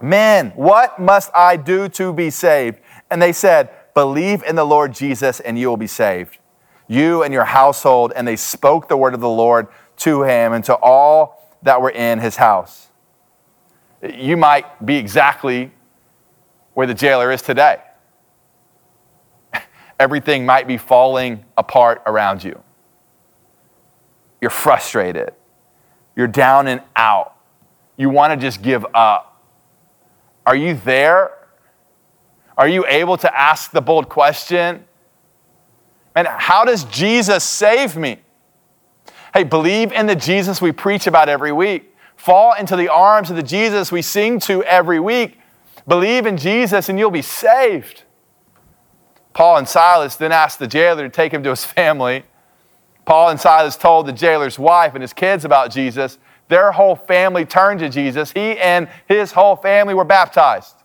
men, 0.00 0.52
what 0.56 0.98
must 0.98 1.30
I 1.34 1.58
do 1.58 1.90
to 1.90 2.14
be 2.14 2.30
saved? 2.30 2.80
And 3.10 3.20
they 3.20 3.34
said, 3.34 3.68
Believe 3.92 4.42
in 4.44 4.56
the 4.56 4.64
Lord 4.64 4.94
Jesus, 4.94 5.38
and 5.40 5.58
you 5.58 5.68
will 5.68 5.76
be 5.76 5.86
saved, 5.86 6.38
you 6.88 7.22
and 7.22 7.34
your 7.34 7.44
household. 7.44 8.14
And 8.16 8.26
they 8.26 8.36
spoke 8.36 8.88
the 8.88 8.96
word 8.96 9.12
of 9.12 9.20
the 9.20 9.28
Lord 9.28 9.66
to 9.98 10.22
him 10.22 10.54
and 10.54 10.64
to 10.64 10.76
all 10.76 11.58
that 11.62 11.82
were 11.82 11.90
in 11.90 12.20
his 12.20 12.36
house. 12.36 12.88
You 14.02 14.38
might 14.38 14.86
be 14.86 14.96
exactly 14.96 15.72
where 16.72 16.86
the 16.86 16.94
jailer 16.94 17.30
is 17.30 17.42
today 17.42 17.80
everything 19.98 20.46
might 20.46 20.66
be 20.66 20.76
falling 20.76 21.44
apart 21.56 22.02
around 22.06 22.42
you. 22.42 22.60
You're 24.40 24.50
frustrated. 24.50 25.32
You're 26.16 26.28
down 26.28 26.66
and 26.66 26.82
out. 26.96 27.36
You 27.96 28.10
want 28.10 28.32
to 28.32 28.36
just 28.36 28.62
give 28.62 28.84
up. 28.94 29.42
Are 30.46 30.56
you 30.56 30.74
there? 30.74 31.32
Are 32.56 32.68
you 32.68 32.86
able 32.86 33.16
to 33.18 33.38
ask 33.38 33.70
the 33.70 33.80
bold 33.80 34.08
question? 34.08 34.84
And 36.14 36.28
how 36.28 36.64
does 36.64 36.84
Jesus 36.84 37.42
save 37.42 37.96
me? 37.96 38.18
Hey, 39.32 39.42
believe 39.42 39.90
in 39.92 40.06
the 40.06 40.14
Jesus 40.14 40.62
we 40.62 40.70
preach 40.70 41.08
about 41.08 41.28
every 41.28 41.50
week. 41.50 41.92
Fall 42.16 42.54
into 42.54 42.76
the 42.76 42.88
arms 42.88 43.30
of 43.30 43.36
the 43.36 43.42
Jesus 43.42 43.90
we 43.90 44.00
sing 44.00 44.38
to 44.40 44.62
every 44.62 45.00
week. 45.00 45.38
Believe 45.88 46.26
in 46.26 46.36
Jesus 46.36 46.88
and 46.88 46.98
you'll 46.98 47.10
be 47.10 47.22
saved. 47.22 48.03
Paul 49.34 49.58
and 49.58 49.68
Silas 49.68 50.16
then 50.16 50.32
asked 50.32 50.58
the 50.58 50.66
jailer 50.66 51.02
to 51.02 51.10
take 51.10 51.32
him 51.32 51.42
to 51.42 51.50
his 51.50 51.64
family. 51.64 52.24
Paul 53.04 53.28
and 53.28 53.38
Silas 53.38 53.76
told 53.76 54.06
the 54.06 54.12
jailer's 54.12 54.58
wife 54.58 54.94
and 54.94 55.02
his 55.02 55.12
kids 55.12 55.44
about 55.44 55.70
Jesus. 55.70 56.18
Their 56.48 56.72
whole 56.72 56.96
family 56.96 57.44
turned 57.44 57.80
to 57.80 57.88
Jesus. 57.88 58.32
He 58.32 58.58
and 58.58 58.88
his 59.06 59.32
whole 59.32 59.56
family 59.56 59.92
were 59.94 60.04
baptized. 60.04 60.76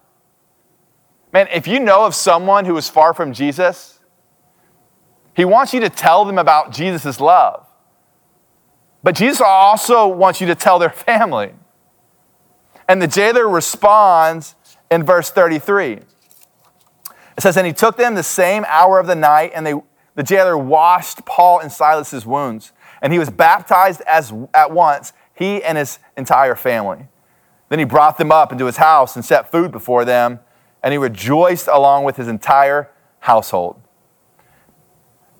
Man, 1.32 1.48
if 1.54 1.68
you 1.68 1.80
know 1.80 2.06
of 2.06 2.16
someone 2.16 2.66
who 2.66 2.76
is 2.76 2.90
far 2.90 3.14
from 3.14 3.34
Jesus, 3.34 4.00
he 5.36 5.46
wants 5.46 5.74
you 5.74 5.80
to 5.82 5.90
tell 5.90 6.26
them 6.26 6.38
about 6.38 6.74
Jesus' 6.74 7.20
love. 7.20 7.66
But 9.04 9.16
Jesus 9.16 9.42
also 9.42 10.08
wants 10.08 10.42
you 10.42 10.48
to 10.48 10.56
tell 10.56 10.80
their 10.80 10.90
family. 10.90 11.54
And 12.88 13.02
the 13.02 13.08
jailer 13.08 13.48
responds 13.48 14.56
in 14.90 15.04
verse 15.04 15.30
33. 15.30 16.00
It 17.40 17.42
says, 17.42 17.56
And 17.56 17.66
he 17.66 17.72
took 17.72 17.96
them 17.96 18.16
the 18.16 18.24
same 18.24 18.66
hour 18.68 19.00
of 19.00 19.08
the 19.08 19.16
night, 19.16 19.54
and 19.56 19.66
they, 19.66 19.74
the 20.16 20.24
jailer 20.24 20.58
washed 20.58 21.26
Paul 21.26 21.60
and 21.60 21.72
Silas's 21.72 22.26
wounds. 22.26 22.74
And 23.02 23.14
he 23.14 23.20
was 23.20 23.30
baptized 23.30 24.02
as, 24.02 24.34
at 24.54 24.72
once, 24.72 25.14
he 25.34 25.64
and 25.64 25.78
his 25.78 26.00
entire 26.18 26.56
family. 26.56 27.08
Then 27.70 27.80
he 27.80 27.86
brought 27.86 28.18
them 28.18 28.30
up 28.30 28.52
into 28.52 28.66
his 28.66 28.76
house 28.76 29.16
and 29.16 29.24
set 29.24 29.54
food 29.54 29.72
before 29.72 30.04
them, 30.04 30.42
and 30.84 30.92
he 30.92 30.98
rejoiced 30.98 31.70
along 31.70 32.04
with 32.04 32.18
his 32.18 32.28
entire 32.28 32.90
household. 33.20 33.82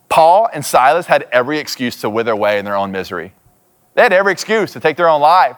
Paul 0.08 0.48
and 0.54 0.66
Silas 0.66 1.08
had 1.08 1.28
every 1.34 1.60
excuse 1.60 2.00
to 2.00 2.10
wither 2.10 2.32
away 2.32 2.60
in 2.60 2.64
their 2.64 2.78
own 2.78 2.94
misery. 2.94 3.34
They 3.96 4.04
had 4.04 4.14
every 4.14 4.32
excuse 4.32 4.72
to 4.72 4.80
take 4.80 4.96
their 4.96 5.10
own 5.10 5.20
life. 5.20 5.58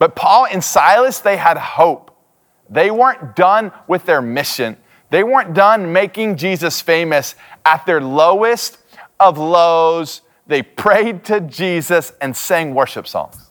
But 0.00 0.16
Paul 0.16 0.48
and 0.50 0.64
Silas, 0.64 1.20
they 1.20 1.36
had 1.36 1.56
hope. 1.56 2.20
They 2.68 2.90
weren't 2.90 3.36
done 3.36 3.70
with 3.86 4.04
their 4.04 4.20
mission. 4.20 4.76
They 5.10 5.24
weren't 5.24 5.54
done 5.54 5.92
making 5.92 6.36
Jesus 6.36 6.80
famous. 6.80 7.34
At 7.64 7.86
their 7.86 8.00
lowest 8.00 8.78
of 9.18 9.38
lows, 9.38 10.22
they 10.46 10.62
prayed 10.62 11.24
to 11.24 11.40
Jesus 11.40 12.12
and 12.20 12.36
sang 12.36 12.74
worship 12.74 13.06
songs. 13.06 13.50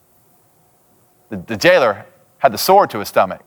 The, 1.29 1.37
the, 1.37 1.57
jailer 1.57 2.05
had 2.37 2.51
the 2.51 2.57
sword 2.57 2.89
to 2.91 2.99
his 2.99 3.07
stomach. 3.07 3.41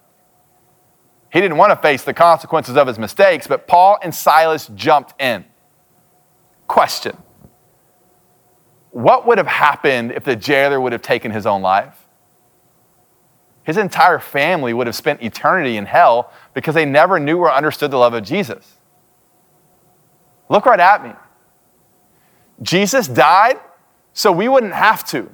He 1.32 1.40
didn't 1.40 1.56
want 1.56 1.70
to 1.70 1.76
face 1.76 2.02
the 2.02 2.12
consequences 2.12 2.76
of 2.76 2.86
his 2.86 2.98
mistakes, 2.98 3.46
but 3.46 3.66
Paul 3.66 3.98
and 4.02 4.14
Silas 4.14 4.68
jumped 4.74 5.20
in. 5.20 5.44
Question 6.66 7.16
What 8.90 9.26
would 9.26 9.38
have 9.38 9.46
happened 9.46 10.12
if 10.12 10.24
the 10.24 10.36
jailer 10.36 10.80
would 10.80 10.92
have 10.92 11.02
taken 11.02 11.30
his 11.30 11.46
own 11.46 11.62
life? 11.62 12.06
His 13.62 13.76
entire 13.76 14.18
family 14.18 14.72
would 14.72 14.86
have 14.86 14.96
spent 14.96 15.22
eternity 15.22 15.76
in 15.76 15.86
hell 15.86 16.32
because 16.54 16.74
they 16.74 16.84
never 16.84 17.20
knew 17.20 17.38
or 17.38 17.52
understood 17.52 17.90
the 17.90 17.98
love 17.98 18.14
of 18.14 18.24
Jesus. 18.24 18.78
Look 20.48 20.66
right 20.66 20.80
at 20.80 21.04
me. 21.04 21.12
Jesus 22.62 23.06
died 23.06 23.58
so 24.12 24.32
we 24.32 24.48
wouldn't 24.48 24.74
have 24.74 25.04
to. 25.08 25.30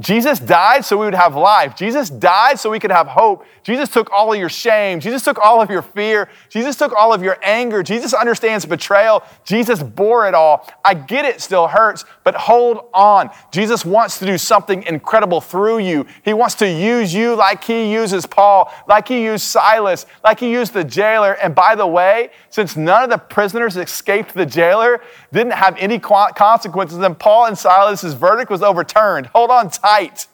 Jesus 0.00 0.40
died 0.40 0.84
so 0.84 0.96
we 0.96 1.04
would 1.04 1.14
have 1.14 1.36
life. 1.36 1.76
Jesus 1.76 2.10
died 2.10 2.58
so 2.58 2.70
we 2.70 2.80
could 2.80 2.90
have 2.90 3.06
hope. 3.06 3.44
Jesus 3.62 3.88
took 3.90 4.10
all 4.10 4.32
of 4.32 4.38
your 4.38 4.48
shame. 4.48 4.98
Jesus 4.98 5.22
took 5.22 5.38
all 5.38 5.60
of 5.60 5.70
your 5.70 5.82
fear. 5.82 6.28
Jesus 6.48 6.76
took 6.76 6.92
all 6.94 7.12
of 7.12 7.22
your 7.22 7.36
anger. 7.42 7.82
Jesus 7.82 8.14
understands 8.14 8.64
betrayal. 8.64 9.22
Jesus 9.44 9.82
bore 9.82 10.26
it 10.26 10.34
all. 10.34 10.66
I 10.84 10.94
get 10.94 11.24
it 11.24 11.40
still 11.40 11.68
hurts, 11.68 12.06
but 12.24 12.34
hold 12.34 12.88
on. 12.94 13.30
Jesus 13.52 13.84
wants 13.84 14.18
to 14.20 14.26
do 14.26 14.38
something 14.38 14.82
incredible 14.84 15.40
through 15.40 15.78
you. 15.78 16.06
He 16.24 16.32
wants 16.32 16.54
to 16.56 16.68
use 16.68 17.12
you 17.12 17.34
like 17.34 17.62
he 17.62 17.92
uses 17.92 18.24
Paul, 18.24 18.72
like 18.88 19.06
he 19.06 19.22
used 19.22 19.44
Silas, 19.44 20.06
like 20.24 20.40
he 20.40 20.50
used 20.50 20.72
the 20.72 20.84
jailer. 20.84 21.34
And 21.34 21.54
by 21.54 21.74
the 21.74 21.86
way, 21.86 22.30
since 22.48 22.76
none 22.76 23.04
of 23.04 23.10
the 23.10 23.18
prisoners 23.18 23.76
escaped 23.76 24.34
the 24.34 24.46
jailer, 24.46 25.02
didn't 25.32 25.52
have 25.52 25.76
any 25.76 25.98
consequences, 25.98 26.98
then 26.98 27.14
Paul 27.14 27.46
and 27.46 27.58
Silas's 27.58 28.14
verdict 28.14 28.50
was 28.50 28.62
overturned. 28.62 29.26
Hold 29.26 29.50
on 29.50 29.70
tight. 29.90 30.28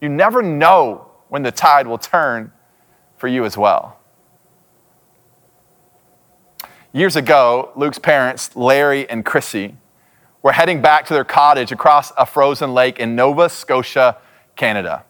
You 0.00 0.08
never 0.08 0.42
know 0.42 1.10
when 1.28 1.42
the 1.42 1.52
tide 1.52 1.86
will 1.86 1.98
turn 1.98 2.50
for 3.16 3.28
you 3.28 3.44
as 3.44 3.56
well. 3.56 3.98
Years 6.92 7.16
ago, 7.16 7.72
Luke's 7.76 7.98
parents, 7.98 8.54
Larry 8.56 9.08
and 9.10 9.24
Chrissy, 9.24 9.76
were 10.42 10.52
heading 10.52 10.80
back 10.80 11.06
to 11.06 11.14
their 11.14 11.24
cottage 11.24 11.72
across 11.72 12.12
a 12.16 12.24
frozen 12.24 12.72
lake 12.72 12.98
in 12.98 13.16
Nova 13.16 13.48
Scotia, 13.48 14.16
Canada. 14.56 15.04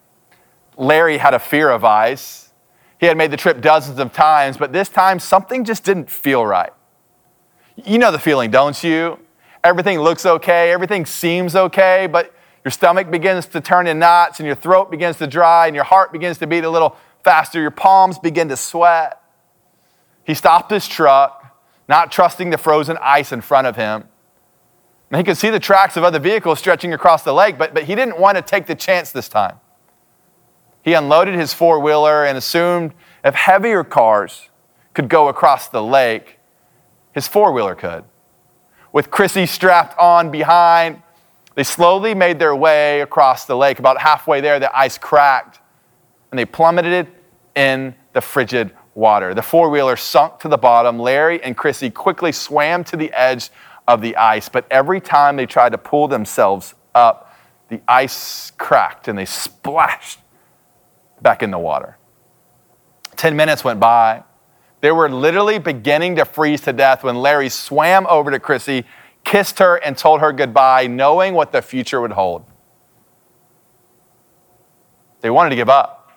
Larry 0.77 1.17
had 1.17 1.33
a 1.33 1.39
fear 1.39 1.69
of 1.69 1.85
ice. 1.85 2.51
He 2.99 3.05
had 3.05 3.17
made 3.17 3.31
the 3.31 3.37
trip 3.37 3.61
dozens 3.61 3.99
of 3.99 4.11
times, 4.11 4.57
but 4.57 4.73
this 4.73 4.89
time 4.89 5.19
something 5.19 5.63
just 5.63 5.83
didn't 5.83 6.09
feel 6.09 6.45
right. 6.45 6.73
You 7.85 7.99
know 7.99 8.11
the 8.11 8.19
feeling, 8.19 8.51
don't 8.51 8.81
you? 8.83 9.19
Everything 9.63 9.99
looks 9.99 10.25
okay, 10.25 10.71
everything 10.71 11.05
seems 11.05 11.55
okay, 11.55 12.07
but 12.11 12.33
your 12.65 12.71
stomach 12.71 13.11
begins 13.11 13.45
to 13.45 13.61
turn 13.61 13.85
in 13.85 13.99
knots 13.99 14.39
and 14.39 14.47
your 14.47 14.55
throat 14.55 14.89
begins 14.89 15.17
to 15.17 15.27
dry 15.27 15.67
and 15.67 15.75
your 15.75 15.85
heart 15.85 16.11
begins 16.11 16.39
to 16.39 16.47
beat 16.47 16.63
a 16.63 16.69
little 16.69 16.97
faster. 17.23 17.61
Your 17.61 17.69
palms 17.69 18.17
begin 18.17 18.49
to 18.49 18.57
sweat. 18.57 19.21
He 20.23 20.33
stopped 20.33 20.71
his 20.71 20.87
truck, 20.87 21.55
not 21.87 22.11
trusting 22.11 22.49
the 22.49 22.57
frozen 22.57 22.97
ice 22.99 23.31
in 23.31 23.41
front 23.41 23.67
of 23.67 23.75
him. 23.75 24.05
And 25.11 25.19
he 25.19 25.23
could 25.23 25.37
see 25.37 25.51
the 25.51 25.59
tracks 25.59 25.95
of 25.95 26.03
other 26.03 26.17
vehicles 26.17 26.57
stretching 26.57 26.91
across 26.91 27.21
the 27.21 27.35
lake, 27.35 27.59
but, 27.59 27.75
but 27.75 27.83
he 27.83 27.93
didn't 27.93 28.19
want 28.19 28.35
to 28.35 28.41
take 28.41 28.65
the 28.65 28.73
chance 28.73 29.11
this 29.11 29.29
time. 29.29 29.59
He 30.81 30.93
unloaded 30.93 31.35
his 31.35 31.53
four 31.53 31.79
wheeler 31.79 32.25
and 32.25 32.35
assumed 32.35 32.95
if 33.23 33.35
heavier 33.35 33.83
cars 33.83 34.49
could 34.95 35.07
go 35.07 35.27
across 35.27 35.67
the 35.67 35.83
lake, 35.83 36.39
his 37.13 37.27
four 37.27 37.51
wheeler 37.51 37.75
could. 37.75 38.05
With 38.91 39.11
Chrissy 39.11 39.45
strapped 39.45 39.95
on 39.99 40.31
behind, 40.31 41.03
they 41.55 41.63
slowly 41.63 42.13
made 42.13 42.37
their 42.37 42.55
way 42.55 43.01
across 43.01 43.45
the 43.45 43.55
lake. 43.55 43.79
About 43.79 43.99
halfway 43.99 44.41
there, 44.41 44.59
the 44.59 44.77
ice 44.77 44.97
cracked 44.97 45.59
and 46.31 46.37
they 46.37 46.45
plummeted 46.45 47.07
in 47.55 47.95
the 48.13 48.21
frigid 48.21 48.71
water. 48.93 49.33
The 49.33 49.41
four 49.41 49.69
wheeler 49.69 49.95
sunk 49.95 50.39
to 50.39 50.47
the 50.47 50.57
bottom. 50.57 50.99
Larry 50.99 51.41
and 51.43 51.55
Chrissy 51.55 51.89
quickly 51.89 52.31
swam 52.31 52.83
to 52.85 52.97
the 52.97 53.11
edge 53.13 53.49
of 53.87 54.01
the 54.01 54.15
ice, 54.17 54.49
but 54.49 54.65
every 54.71 54.99
time 54.99 55.35
they 55.35 55.45
tried 55.45 55.71
to 55.71 55.77
pull 55.77 56.07
themselves 56.07 56.75
up, 56.93 57.33
the 57.69 57.81
ice 57.87 58.51
cracked 58.51 59.07
and 59.07 59.17
they 59.17 59.25
splashed 59.25 60.19
back 61.21 61.41
in 61.43 61.51
the 61.51 61.59
water. 61.59 61.97
10 63.15 63.35
minutes 63.35 63.63
went 63.63 63.79
by. 63.79 64.23
They 64.81 64.91
were 64.91 65.09
literally 65.09 65.57
beginning 65.57 66.17
to 66.17 66.25
freeze 66.25 66.61
to 66.61 66.73
death 66.73 67.03
when 67.03 67.15
Larry 67.15 67.49
swam 67.49 68.05
over 68.07 68.29
to 68.29 68.39
Chrissy, 68.39 68.85
kissed 69.25 69.59
her, 69.59 69.75
and 69.75 69.97
told 69.97 70.21
her 70.21 70.31
goodbye, 70.31 70.87
knowing 70.87 71.33
what 71.33 71.51
the 71.51 71.61
future 71.61 71.99
would 71.99 72.11
hold. 72.11 72.45
They 75.21 75.29
wanted 75.29 75.49
to 75.49 75.55
give 75.55 75.69
up. 75.69 76.11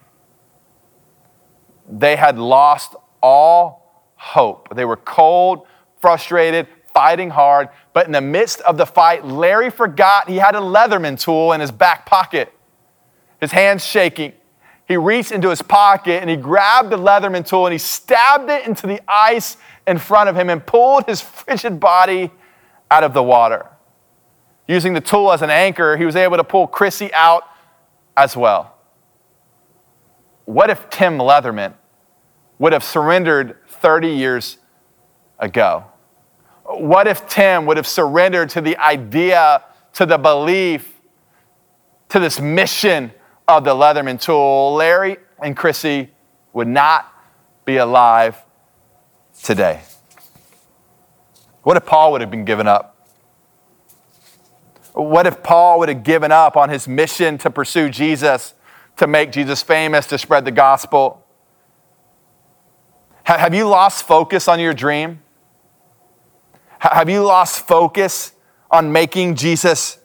They 1.90 2.14
had 2.14 2.38
lost 2.38 2.94
all 3.22 4.06
hope. 4.16 4.76
They 4.76 4.84
were 4.84 4.96
cold, 4.96 5.66
frustrated, 6.00 6.68
fighting 6.92 7.30
hard, 7.30 7.70
but 7.92 8.06
in 8.06 8.12
the 8.12 8.20
midst 8.20 8.60
of 8.62 8.76
the 8.76 8.86
fight, 8.86 9.24
Larry 9.24 9.70
forgot 9.70 10.28
he 10.28 10.36
had 10.36 10.54
a 10.54 10.60
Leatherman 10.60 11.18
tool 11.18 11.52
in 11.52 11.60
his 11.60 11.70
back 11.70 12.06
pocket. 12.06 12.52
His 13.40 13.52
hands 13.52 13.84
shaking, 13.84 14.32
he 14.86 14.96
reached 14.96 15.32
into 15.32 15.50
his 15.50 15.62
pocket 15.62 16.20
and 16.20 16.28
he 16.28 16.36
grabbed 16.36 16.90
the 16.90 16.98
Leatherman 16.98 17.46
tool 17.46 17.66
and 17.66 17.72
he 17.72 17.78
stabbed 17.78 18.50
it 18.50 18.66
into 18.66 18.86
the 18.86 19.00
ice 19.06 19.56
in 19.86 19.98
front 19.98 20.28
of 20.28 20.36
him 20.36 20.50
and 20.50 20.64
pulled 20.64 21.04
his 21.06 21.20
frigid 21.20 21.78
body 21.78 22.30
out 22.90 23.04
of 23.04 23.14
the 23.14 23.22
water. 23.22 23.66
Using 24.66 24.92
the 24.92 25.00
tool 25.00 25.32
as 25.32 25.42
an 25.42 25.50
anchor, 25.50 25.96
he 25.96 26.04
was 26.04 26.16
able 26.16 26.36
to 26.36 26.44
pull 26.44 26.66
Chrissy 26.66 27.12
out 27.14 27.44
as 28.16 28.36
well. 28.36 28.74
What 30.44 30.70
if 30.70 30.88
Tim 30.90 31.18
Leatherman 31.18 31.74
would 32.58 32.72
have 32.72 32.84
surrendered 32.84 33.56
30 33.68 34.08
years 34.08 34.58
ago? 35.38 35.84
What 36.64 37.06
if 37.06 37.26
Tim 37.28 37.66
would 37.66 37.76
have 37.76 37.86
surrendered 37.86 38.50
to 38.50 38.60
the 38.60 38.76
idea, 38.76 39.62
to 39.94 40.04
the 40.04 40.18
belief, 40.18 40.94
to 42.10 42.18
this 42.18 42.40
mission 42.40 43.12
of 43.46 43.64
the 43.64 43.74
Leatherman 43.74 44.20
tool? 44.20 44.74
Larry 44.74 45.16
and 45.42 45.56
Chrissy 45.56 46.10
would 46.52 46.68
not 46.68 47.12
be 47.64 47.76
alive 47.76 48.36
today. 49.42 49.80
What 51.68 51.76
if 51.76 51.84
Paul 51.84 52.12
would 52.12 52.22
have 52.22 52.30
been 52.30 52.46
given 52.46 52.66
up? 52.66 52.96
What 54.94 55.26
if 55.26 55.42
Paul 55.42 55.80
would 55.80 55.90
have 55.90 56.02
given 56.02 56.32
up 56.32 56.56
on 56.56 56.70
his 56.70 56.88
mission 56.88 57.36
to 57.36 57.50
pursue 57.50 57.90
Jesus, 57.90 58.54
to 58.96 59.06
make 59.06 59.32
Jesus 59.32 59.62
famous, 59.62 60.06
to 60.06 60.16
spread 60.16 60.46
the 60.46 60.50
gospel? 60.50 61.26
Have 63.22 63.54
you 63.54 63.68
lost 63.68 64.04
focus 64.04 64.48
on 64.48 64.60
your 64.60 64.72
dream? 64.72 65.20
Have 66.78 67.10
you 67.10 67.22
lost 67.22 67.68
focus 67.68 68.32
on 68.70 68.90
making 68.90 69.34
Jesus 69.34 69.98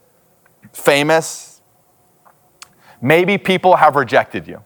famous? 0.73 1.61
Maybe 3.01 3.37
people 3.37 3.77
have 3.77 3.95
rejected 3.95 4.49
you. 4.49 4.61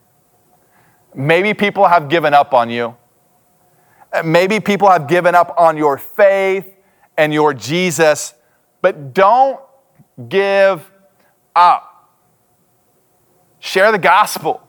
Maybe 1.14 1.54
people 1.54 1.86
have 1.86 2.10
given 2.10 2.34
up 2.34 2.56
on 2.56 2.72
you. 2.72 2.98
Maybe 4.26 4.60
people 4.60 4.90
have 4.90 5.08
given 5.08 5.36
up 5.36 5.54
on 5.60 5.78
your 5.78 6.00
faith 6.00 6.74
and 7.18 7.34
your 7.34 7.54
Jesus, 7.54 8.34
but 8.82 9.14
don't 9.14 9.60
give 10.30 10.90
up. 11.56 12.14
Share 13.60 13.92
the 13.92 13.98
gospel. 13.98 14.62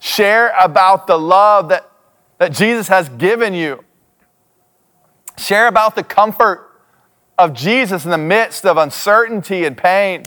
Share 0.00 0.52
about 0.60 1.06
the 1.06 1.18
love 1.18 1.68
that, 1.70 1.90
that 2.38 2.52
Jesus 2.52 2.88
has 2.88 3.08
given 3.08 3.54
you. 3.54 3.84
Share 5.36 5.68
about 5.68 5.94
the 5.94 6.02
comfort 6.02 6.68
of 7.38 7.52
Jesus 7.52 8.04
in 8.04 8.10
the 8.10 8.18
midst 8.18 8.66
of 8.66 8.76
uncertainty 8.76 9.64
and 9.64 9.76
pain. 9.76 10.24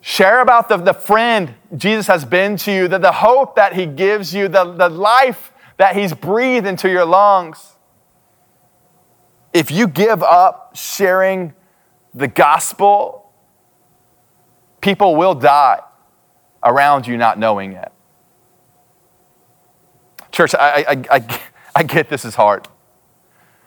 Share 0.00 0.40
about 0.40 0.68
the, 0.68 0.76
the 0.76 0.94
friend 0.94 1.54
Jesus 1.76 2.06
has 2.06 2.24
been 2.24 2.56
to 2.58 2.72
you, 2.72 2.88
the, 2.88 2.98
the 2.98 3.12
hope 3.12 3.56
that 3.56 3.74
he 3.74 3.84
gives 3.86 4.34
you, 4.34 4.48
the, 4.48 4.64
the 4.64 4.88
life 4.88 5.52
that 5.76 5.96
he's 5.96 6.14
breathed 6.14 6.66
into 6.66 6.88
your 6.88 7.04
lungs. 7.04 7.76
If 9.52 9.70
you 9.70 9.88
give 9.88 10.22
up 10.22 10.76
sharing 10.76 11.54
the 12.14 12.28
gospel, 12.28 13.30
people 14.80 15.16
will 15.16 15.34
die 15.34 15.80
around 16.62 17.06
you 17.06 17.16
not 17.16 17.38
knowing 17.38 17.72
it. 17.72 17.90
Church, 20.30 20.54
I, 20.54 20.84
I, 20.88 21.16
I, 21.16 21.40
I 21.74 21.82
get 21.82 22.08
this 22.08 22.24
is 22.24 22.34
hard. 22.34 22.68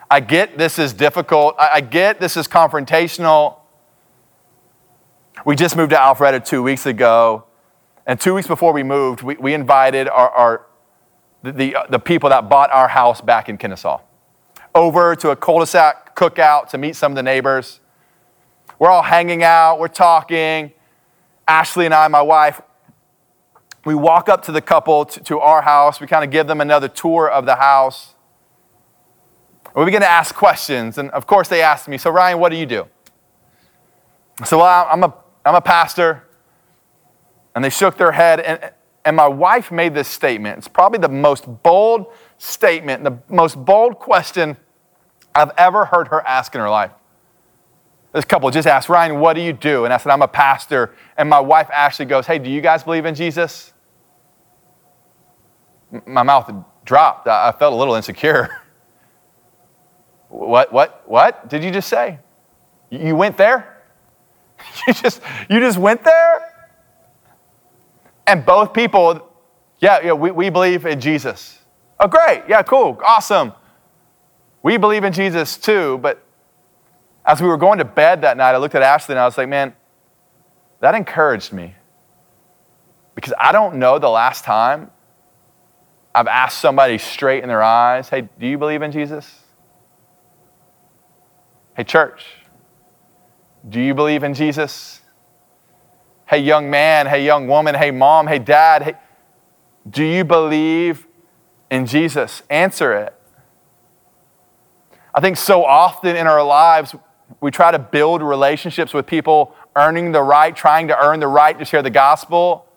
I 0.10 0.20
get 0.20 0.58
this 0.58 0.80
is 0.80 0.94
difficult. 0.94 1.56
I, 1.60 1.70
I 1.74 1.82
get 1.82 2.20
this 2.20 2.38
is 2.38 2.48
confrontational. 2.48 3.58
We 5.46 5.56
just 5.56 5.76
moved 5.76 5.90
to 5.92 5.98
Alpharetta 5.98 6.46
two 6.46 6.64
weeks 6.64 6.86
ago. 6.86 7.46
And 8.06 8.20
two 8.20 8.34
weeks 8.34 8.48
before 8.48 8.74
we 8.74 8.84
moved, 8.84 9.22
we, 9.22 9.36
we 9.36 9.54
invited 9.54 10.08
our, 10.08 10.30
our 10.30 10.66
the, 11.42 11.52
the, 11.52 11.78
the, 11.90 12.00
people 12.00 12.30
that 12.30 12.50
bought 12.50 12.70
our 12.72 12.88
house 12.88 13.22
back 13.22 13.50
in 13.50 13.58
Kennesaw 13.58 14.02
over 14.76 15.16
to 15.16 15.30
a 15.30 15.36
cul-de-sac 15.36 16.16
cookout 16.16 16.70
to 16.70 16.78
meet 16.78 16.96
some 16.96 17.12
of 17.12 17.16
the 17.16 17.24
neighbors. 17.24 17.80
We're 18.80 18.90
all 18.90 19.04
hanging 19.04 19.44
out, 19.44 19.80
we're 19.80 19.88
talking. 19.88 20.72
Ashley 21.48 21.86
and 21.86 21.94
I, 21.94 22.08
my 22.08 22.22
wife, 22.22 22.62
we 23.86 23.96
walk 23.96 24.30
up 24.30 24.44
to 24.44 24.52
the 24.52 24.62
couple 24.62 25.06
to, 25.06 25.20
to 25.22 25.40
our 25.40 25.62
house. 25.62 26.00
We 26.00 26.08
kind 26.08 26.24
of 26.24 26.32
give 26.32 26.48
them 26.48 26.62
another 26.62 26.88
tour 26.88 27.30
of 27.30 27.46
the 27.46 27.56
house. 27.56 28.16
We 29.76 29.86
begin 29.86 30.02
to 30.02 30.10
ask 30.10 30.34
questions. 30.34 30.98
And 30.98 31.10
of 31.12 31.28
course, 31.28 31.48
they 31.48 31.62
ask 31.62 31.88
me, 31.88 31.98
So, 31.98 32.10
Ryan, 32.10 32.40
what 32.40 32.50
do 32.50 32.58
you 32.58 32.66
do? 32.66 32.88
I 34.40 34.46
said, 34.46 34.56
Well, 34.58 34.88
I'm 34.90 35.04
a, 35.04 35.14
I'm 35.46 35.56
a 35.56 35.62
pastor. 35.62 36.24
And 37.56 37.64
they 37.64 37.70
shook 37.70 37.98
their 37.98 38.14
head. 38.14 38.40
And, 38.40 38.72
and 39.06 39.16
my 39.16 39.28
wife 39.28 39.72
made 39.72 39.94
this 39.94 40.08
statement. 40.08 40.60
It's 40.60 40.68
probably 40.68 41.00
the 41.00 41.10
most 41.10 41.46
bold 41.64 42.08
statement, 42.44 43.04
the 43.04 43.18
most 43.30 43.64
bold 43.64 44.00
question 44.00 44.58
I've 45.34 45.52
ever 45.58 45.86
heard 45.86 46.10
her 46.10 46.22
ask 46.28 46.54
in 46.54 46.62
her 46.62 46.70
life. 46.70 46.92
This 48.12 48.26
couple 48.26 48.52
just 48.52 48.68
asked, 48.68 48.90
Ryan, 48.90 49.20
what 49.20 49.34
do 49.34 49.42
you 49.42 49.54
do? 49.54 49.86
And 49.86 49.94
I 49.94 49.98
said, 49.98 50.12
I'm 50.12 50.22
a 50.22 50.28
pastor. 50.28 50.94
And 51.18 51.30
my 51.30 51.40
wife 51.40 51.70
Ashley 51.72 52.06
goes, 52.06 52.28
Hey, 52.28 52.38
do 52.38 52.50
you 52.50 52.62
guys 52.62 52.84
believe 52.84 53.06
in 53.06 53.16
Jesus? 53.16 53.74
My 56.06 56.22
mouth 56.22 56.52
dropped. 56.86 57.28
I 57.28 57.52
felt 57.54 57.74
a 57.74 57.76
little 57.76 57.96
insecure. 57.96 58.50
what, 60.30 60.72
what, 60.72 61.04
what 61.08 61.50
did 61.50 61.64
you 61.64 61.72
just 61.72 61.88
say? 61.88 62.20
You 62.90 63.16
went 63.16 63.38
there? 63.38 63.70
You 64.88 64.94
just, 64.94 65.22
you 65.50 65.60
just 65.60 65.78
went 65.78 66.04
there? 66.04 66.54
And 68.26 68.46
both 68.46 68.74
people, 68.74 69.30
yeah, 69.80 70.00
yeah 70.02 70.14
we, 70.14 70.32
we 70.32 70.50
believe 70.50 70.86
in 70.86 71.02
Jesus. 71.02 71.63
Oh, 72.00 72.08
great. 72.08 72.44
Yeah, 72.48 72.64
cool. 72.64 73.00
Awesome. 73.06 73.54
We 74.62 74.78
believe 74.78 75.04
in 75.04 75.14
Jesus 75.14 75.58
too, 75.58 75.98
but 76.00 76.24
as 77.26 77.42
we 77.42 77.48
were 77.48 77.58
going 77.58 77.80
to 77.80 77.86
bed 77.86 78.22
that 78.22 78.38
night, 78.38 78.54
I 78.54 78.58
looked 78.58 78.76
at 78.76 78.82
Ashley 78.82 79.14
and 79.14 79.20
I 79.20 79.26
was 79.26 79.38
like, 79.38 79.50
man, 79.50 79.74
that 80.80 80.96
encouraged 80.96 81.54
me. 81.54 81.76
Because 83.16 83.34
I 83.38 83.52
don't 83.52 83.76
know 83.76 84.00
the 84.00 84.10
last 84.10 84.44
time 84.44 84.92
I've 86.16 86.28
asked 86.28 86.60
somebody 86.60 86.98
straight 86.98 87.44
in 87.44 87.50
their 87.50 87.64
eyes, 87.64 88.10
hey, 88.10 88.28
do 88.40 88.48
you 88.48 88.58
believe 88.58 88.82
in 88.82 88.92
Jesus? 88.92 89.42
Hey, 91.76 91.84
church, 91.84 92.26
do 93.68 93.80
you 93.80 93.94
believe 93.94 94.24
in 94.24 94.34
Jesus? 94.34 95.02
Hey, 96.26 96.40
young 96.40 96.70
man, 96.70 97.08
hey, 97.08 97.26
young 97.26 97.48
woman, 97.48 97.76
hey, 97.76 97.92
mom, 97.92 98.28
hey, 98.28 98.40
dad, 98.40 98.84
hey, 98.84 98.94
do 99.90 100.04
you 100.04 100.24
believe 100.24 101.08
in 101.74 101.88
Jesus? 101.88 102.44
Answer 102.52 102.94
it. 102.94 103.16
I 105.14 105.22
think 105.22 105.38
so 105.38 105.66
often 105.66 106.16
in 106.16 106.28
our 106.28 106.44
lives, 106.44 106.96
we 107.42 107.50
try 107.50 107.72
to 107.72 107.80
build 107.80 108.22
relationships 108.22 108.94
with 108.94 109.08
people, 109.08 109.56
earning 109.76 110.12
the 110.12 110.22
right, 110.22 110.56
trying 110.56 110.88
to 110.90 110.98
earn 110.98 111.20
the 111.20 111.28
right 111.28 111.58
to 111.58 111.66
share 111.66 111.82
the 111.82 111.90
gospel. 111.90 112.68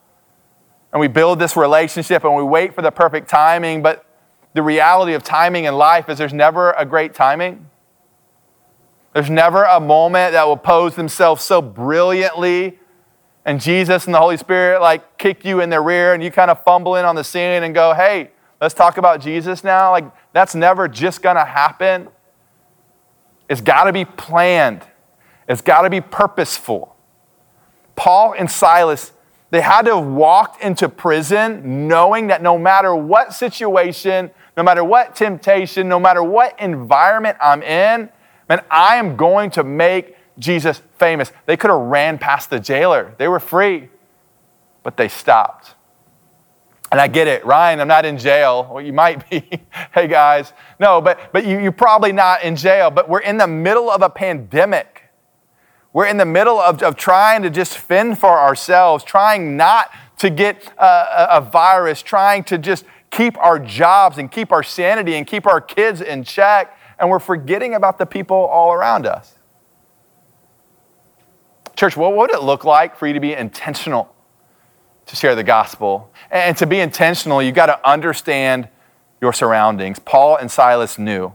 And 0.93 1.01
we 1.01 1.09
build 1.09 1.39
this 1.39 1.57
relationship 1.59 2.25
and 2.25 2.35
we 2.35 2.43
wait 2.43 2.75
for 2.75 2.81
the 2.81 2.91
perfect 2.91 3.29
timing, 3.29 3.83
but 3.83 4.07
the 4.55 4.63
reality 4.63 5.13
of 5.13 5.23
timing 5.23 5.67
in 5.67 5.75
life 5.75 6.09
is 6.09 6.17
there's 6.17 6.33
never 6.33 6.71
a 6.73 6.87
great 6.87 7.13
timing. 7.13 7.69
There's 9.13 9.29
never 9.29 9.65
a 9.65 9.79
moment 9.79 10.33
that 10.33 10.47
will 10.47 10.57
pose 10.57 10.95
themselves 10.95 11.43
so 11.43 11.61
brilliantly 11.61 12.79
and 13.45 13.61
Jesus 13.61 14.07
and 14.07 14.15
the 14.15 14.19
Holy 14.19 14.39
Spirit 14.39 14.81
like 14.81 15.19
kick 15.19 15.45
you 15.45 15.61
in 15.61 15.69
the 15.69 15.81
rear 15.83 16.15
and 16.15 16.23
you 16.23 16.31
kind 16.31 16.51
of 16.51 16.63
fumble 16.65 16.97
in 16.97 17.05
on 17.05 17.15
the 17.15 17.25
scene 17.25 17.63
and 17.63 17.75
go, 17.75 17.93
hey, 17.93 18.31
let's 18.61 18.75
talk 18.75 18.97
about 18.97 19.21
Jesus 19.21 19.63
now. 19.63 19.91
Like, 19.91 20.11
that's 20.33 20.55
never 20.55 20.89
just 20.89 21.23
gonna 21.23 21.45
happen. 21.45 22.09
It's 23.49 23.61
gotta 23.61 23.93
be 23.93 24.05
planned, 24.05 24.83
it's 25.49 25.61
gotta 25.63 25.91
be 25.91 26.01
purposeful. 26.01 26.95
Paul 27.95 28.35
and 28.37 28.51
Silas, 28.51 29.13
they 29.51 29.61
had 29.63 29.83
to 29.87 29.97
have 29.97 30.07
walked 30.07 30.63
into 30.63 30.89
prison 30.89 31.89
knowing 31.89 32.27
that 32.27 32.43
no 32.43 32.59
matter 32.59 32.95
what 32.95 33.33
situation, 33.33 34.31
no 34.57 34.63
matter 34.63 34.85
what 34.85 35.17
temptation, 35.17 35.89
no 35.89 35.99
matter 35.99 36.23
what 36.23 36.61
environment 36.61 37.39
I'm 37.41 37.63
in, 37.63 38.11
Man, 38.49 38.63
I 38.71 38.97
am 38.97 39.17
going 39.17 39.51
to 39.53 39.65
make 39.65 40.17
Jesus 40.39 40.83
famous. 40.99 41.33
They 41.47 41.57
could 41.57 41.71
have 41.71 41.81
ran 41.81 42.19
past 42.19 42.51
the 42.51 42.61
jailer. 42.61 43.15
They 43.19 43.29
were 43.29 43.41
free, 43.41 43.89
but 44.83 44.97
they 44.97 45.09
stopped. 45.09 45.75
And 46.93 47.01
I 47.01 47.09
get 47.09 47.27
it, 47.27 47.45
Ryan, 47.45 47.81
I'm 47.81 47.89
not 47.89 48.05
in 48.05 48.17
jail. 48.17 48.69
Well, 48.71 48.85
you 48.85 48.93
might 48.93 49.29
be. 49.29 49.49
hey, 49.93 50.07
guys. 50.07 50.53
No, 50.79 51.01
but, 51.01 51.33
but 51.33 51.45
you, 51.45 51.59
you're 51.59 51.73
probably 51.73 52.13
not 52.13 52.43
in 52.43 52.55
jail. 52.55 52.91
But 52.91 53.09
we're 53.09 53.21
in 53.21 53.39
the 53.39 53.49
middle 53.49 53.91
of 53.91 54.03
a 54.03 54.11
pandemic. 54.11 55.03
We're 55.93 56.07
in 56.07 56.17
the 56.17 56.27
middle 56.27 56.61
of, 56.61 56.83
of 56.83 56.97
trying 56.97 57.43
to 57.43 57.51
just 57.51 57.77
fend 57.77 58.19
for 58.19 58.39
ourselves, 58.39 59.03
trying 59.03 59.57
not 59.57 59.91
to 60.19 60.31
get 60.31 60.73
a, 60.79 61.39
a 61.39 61.41
virus, 61.41 62.03
trying 62.03 62.45
to 62.45 62.59
just 62.59 62.85
keep 63.11 63.37
our 63.39 63.59
jobs 63.59 64.19
and 64.19 64.31
keep 64.31 64.53
our 64.53 64.63
sanity 64.63 65.15
and 65.15 65.27
keep 65.27 65.47
our 65.47 65.61
kids 65.61 66.01
in 66.01 66.23
check 66.23 66.77
and 66.99 67.11
we're 67.11 67.19
forgetting 67.19 67.75
about 67.75 67.99
the 67.99 68.07
people 68.07 68.37
all 68.37 68.73
around 68.73 69.07
us. 69.07 69.35
Church, 71.77 71.97
what 71.97 72.17
would 72.17 72.31
it 72.31 72.43
look 72.43 72.65
like 72.65 72.97
for 72.97 73.07
you 73.07 73.13
to 73.13 73.21
be 73.21 73.35
intentional 73.35 74.15
to 75.07 75.17
share 75.17 75.35
the 75.35 75.45
gospel. 75.45 76.11
And 76.31 76.57
to 76.59 76.67
be 76.67 76.81
intentional, 76.81 77.43
you've 77.43 77.55
got 77.55 77.67
to 77.67 77.89
understand 77.89 78.69
your 79.21 79.33
surroundings. 79.33 79.99
Paul 79.99 80.37
and 80.37 80.51
Silas 80.51 80.99
knew 80.99 81.33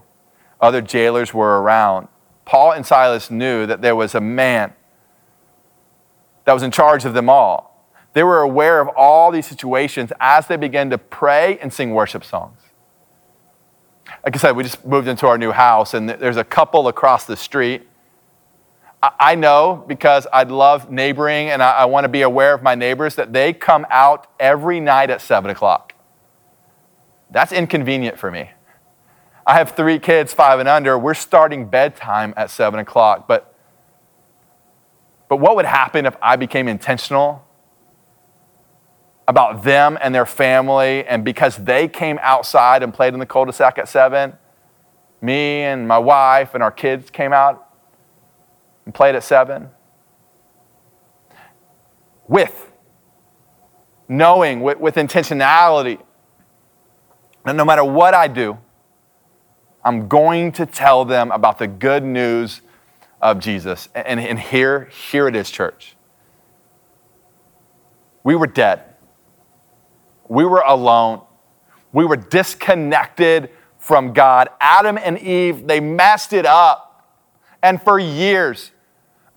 other 0.60 0.81
jailers 0.81 1.34
were 1.34 1.62
around. 1.62 2.07
Paul 2.45 2.73
and 2.73 2.86
Silas 2.86 3.31
knew 3.31 3.65
that 3.65 3.81
there 3.81 3.95
was 3.95 4.13
a 4.13 4.21
man 4.21 4.73
that 6.45 6.53
was 6.53 6.63
in 6.63 6.71
charge 6.71 7.05
of 7.05 7.13
them 7.13 7.29
all. 7.29 7.71
They 8.13 8.23
were 8.23 8.41
aware 8.41 8.81
of 8.81 8.89
all 8.89 9.31
these 9.31 9.45
situations 9.45 10.12
as 10.19 10.47
they 10.47 10.57
began 10.57 10.89
to 10.89 10.97
pray 10.97 11.57
and 11.60 11.71
sing 11.71 11.91
worship 11.91 12.23
songs. 12.23 12.60
Like 14.25 14.36
I 14.36 14.39
said, 14.39 14.55
we 14.55 14.63
just 14.63 14.86
moved 14.86 15.07
into 15.07 15.27
our 15.27 15.38
new 15.38 15.51
house, 15.51 15.93
and 15.93 16.10
there's 16.10 16.38
a 16.38 16.43
couple 16.43 16.88
across 16.89 17.25
the 17.25 17.38
street. 17.38 17.88
I 19.04 19.34
know 19.34 19.84
because 19.88 20.28
I 20.32 20.44
love 20.44 20.92
neighboring 20.92 21.50
and 21.50 21.64
I, 21.64 21.86
want 21.86 22.04
to 22.04 22.10
be 22.10 22.22
aware 22.22 22.54
of 22.54 22.62
my 22.62 22.76
neighbors 22.76 23.16
that 23.16 23.34
they 23.34 23.52
come 23.52 23.88
out 23.90 24.28
every 24.40 24.80
night 24.80 25.10
at 25.10 25.22
7 25.22 25.50
o'clock. 25.50 25.96
That's 27.32 27.52
inconvenient 27.52 28.20
for 28.20 28.30
me. 28.30 28.52
I 29.48 29.56
have 29.56 29.72
three 29.72 29.98
kids, 29.98 30.34
five 30.34 30.60
and 30.60 30.70
under. 30.70 31.00
We're 31.00 31.16
starting 31.16 31.68
bedtime 31.68 32.36
at 32.38 32.52
7 32.52 32.80
o'clock, 32.80 33.28
but, 33.28 33.56
but 35.28 35.38
what 35.38 35.56
would 35.56 35.66
happen 35.66 36.06
if 36.06 36.16
I 36.22 36.36
became 36.36 36.68
intentional 36.68 37.44
about 39.28 39.64
them 39.64 39.98
and 40.00 40.14
their 40.14 40.26
family, 40.28 41.06
and 41.06 41.24
because 41.24 41.58
they 41.58 41.88
came 41.88 42.20
outside 42.22 42.84
and 42.84 42.94
played 42.94 43.14
in 43.14 43.20
the 43.20 43.26
cul-de-sac 43.26 43.80
at 43.80 43.90
7, 43.90 44.34
me 45.22 45.62
and 45.62 45.88
my 45.88 45.98
wife 45.98 46.54
and 46.54 46.62
our 46.62 46.72
kids 46.72 47.10
came 47.10 47.34
out 47.34 47.70
and 48.86 48.94
played 48.94 49.15
at 49.15 49.24
7? 49.24 49.70
With 52.28 52.72
knowing, 54.08 54.62
with, 54.62 54.80
with 54.80 54.96
intentionality, 54.96 56.02
that 57.46 57.56
no 57.56 57.65
matter 57.65 57.84
what 57.84 58.13
I 58.13 58.28
do, 58.28 58.58
I'm 59.84 60.08
going 60.08 60.52
to 60.54 60.65
tell 60.65 61.06
them 61.06 61.32
about 61.32 61.58
the 61.58 61.67
good 61.67 62.04
news 62.04 62.62
of 63.22 63.39
Jesus. 63.39 63.89
And, 63.96 64.20
and 64.20 64.39
here, 64.39 64.86
here 64.86 65.28
it 65.28 65.36
is, 65.36 65.50
church. 65.50 65.96
We 68.24 68.36
were 68.36 68.48
dead. 68.48 68.84
We 70.28 70.46
were 70.46 70.63
alone. 70.65 71.22
We 71.91 72.06
were 72.06 72.15
disconnected 72.15 73.50
from 73.78 74.13
God. 74.13 74.50
Adam 74.60 74.98
and 74.98 75.17
Eve, 75.20 75.67
they 75.67 75.80
messed 75.80 76.34
it 76.34 76.46
up. 76.46 76.90
And 77.63 77.82
for 77.82 78.00
years, 78.00 78.71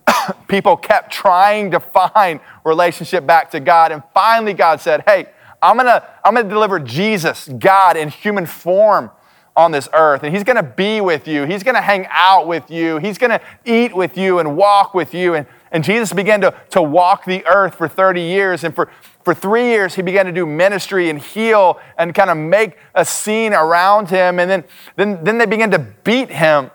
people 0.47 0.77
kept 0.77 1.11
trying 1.11 1.71
to 1.71 1.79
find 1.79 2.39
relationship 2.63 3.25
back 3.25 3.51
to 3.51 3.59
God. 3.59 3.91
And 3.91 4.03
finally, 4.13 4.53
God 4.53 4.81
said, 4.81 5.03
Hey, 5.05 5.27
I'm 5.61 5.77
gonna, 5.77 6.05
I'm 6.23 6.35
gonna 6.35 6.49
deliver 6.49 6.79
Jesus, 6.79 7.49
God, 7.59 7.97
in 7.97 8.09
human 8.09 8.45
form 8.45 9.11
on 9.57 9.71
this 9.71 9.87
earth. 9.93 10.23
And 10.23 10.33
He's 10.33 10.43
gonna 10.43 10.63
be 10.63 11.01
with 11.01 11.27
you. 11.27 11.45
He's 11.45 11.63
gonna 11.63 11.81
hang 11.81 12.07
out 12.09 12.47
with 12.47 12.69
you. 12.69 12.97
He's 12.97 13.17
gonna 13.17 13.41
eat 13.63 13.95
with 13.95 14.17
you 14.17 14.39
and 14.39 14.57
walk 14.57 14.93
with 14.93 15.13
you. 15.13 15.33
And, 15.33 15.47
and 15.71 15.83
Jesus 15.83 16.13
began 16.13 16.41
to, 16.41 16.53
to 16.71 16.81
walk 16.81 17.25
the 17.25 17.45
earth 17.45 17.75
for 17.75 17.87
30 17.87 18.21
years. 18.21 18.63
And 18.63 18.75
for, 18.75 18.89
for 19.23 19.33
three 19.33 19.65
years, 19.65 19.95
he 19.95 20.01
began 20.01 20.25
to 20.25 20.31
do 20.31 20.45
ministry 20.45 21.09
and 21.09 21.19
heal 21.19 21.79
and 21.97 22.13
kind 22.13 22.29
of 22.29 22.37
make 22.37 22.77
a 22.93 23.03
scene 23.03 23.53
around 23.53 24.09
him. 24.09 24.39
And 24.39 24.49
then, 24.49 24.63
then, 24.95 25.23
then 25.23 25.37
they 25.37 25.45
began 25.45 25.71
to 25.71 25.79
beat 25.79 26.29
him 26.29 26.69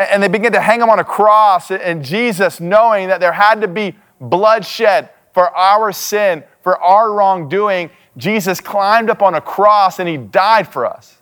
and 0.00 0.22
they 0.22 0.28
began 0.28 0.52
to 0.52 0.60
hang 0.60 0.80
him 0.80 0.88
on 0.88 0.98
a 0.98 1.04
cross. 1.04 1.70
And 1.70 2.02
Jesus, 2.02 2.58
knowing 2.58 3.08
that 3.08 3.20
there 3.20 3.32
had 3.32 3.60
to 3.60 3.68
be 3.68 3.96
bloodshed 4.20 5.10
for 5.34 5.54
our 5.54 5.92
sin, 5.92 6.42
for 6.62 6.80
our 6.80 7.12
wrongdoing, 7.12 7.90
Jesus 8.16 8.60
climbed 8.60 9.10
up 9.10 9.22
on 9.22 9.34
a 9.34 9.40
cross 9.40 9.98
and 9.98 10.08
he 10.08 10.16
died 10.16 10.66
for 10.66 10.86
us. 10.86 11.18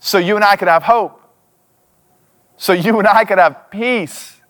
So 0.00 0.18
you 0.18 0.36
and 0.36 0.44
I 0.44 0.56
could 0.56 0.68
have 0.68 0.82
hope. 0.82 1.20
So 2.56 2.72
you 2.72 2.98
and 2.98 3.08
I 3.08 3.24
could 3.24 3.38
have 3.38 3.70
peace. 3.70 4.40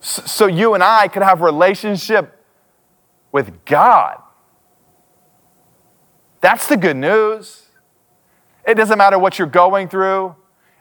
So 0.00 0.46
you 0.46 0.74
and 0.74 0.82
I 0.82 1.08
could 1.08 1.22
have 1.22 1.42
relationship 1.42 2.42
with 3.30 3.64
God. 3.64 4.20
That's 6.40 6.66
the 6.66 6.76
good 6.76 6.96
news. 6.96 7.66
It 8.66 8.74
doesn't 8.74 8.96
matter 8.96 9.18
what 9.18 9.38
you're 9.38 9.46
going 9.46 9.88
through. 9.88 10.34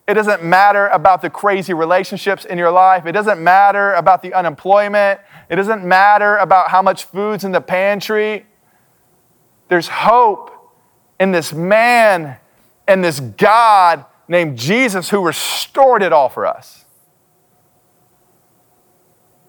It 0.09 0.15
doesn't 0.15 0.43
matter 0.43 0.87
about 0.87 1.21
the 1.21 1.29
crazy 1.29 1.71
relationships 1.71 2.43
in 2.43 2.57
your 2.57 2.71
life. 2.71 3.05
It 3.05 3.11
doesn't 3.11 3.39
matter 3.39 3.93
about 3.93 4.23
the 4.23 4.33
unemployment. 4.33 5.19
It 5.51 5.55
doesn't 5.55 5.85
matter 5.85 6.37
about 6.37 6.69
how 6.69 6.81
much 6.81 7.03
food's 7.03 7.43
in 7.43 7.51
the 7.51 7.61
pantry. 7.61 8.47
There's 9.67 9.87
hope 9.87 10.49
in 11.19 11.31
this 11.31 11.53
man 11.53 12.37
and 12.87 13.03
this 13.03 13.19
God 13.19 14.03
named 14.27 14.57
Jesus 14.57 15.11
who 15.11 15.23
restored 15.23 16.01
it 16.01 16.11
all 16.11 16.27
for 16.29 16.47
us. 16.47 16.85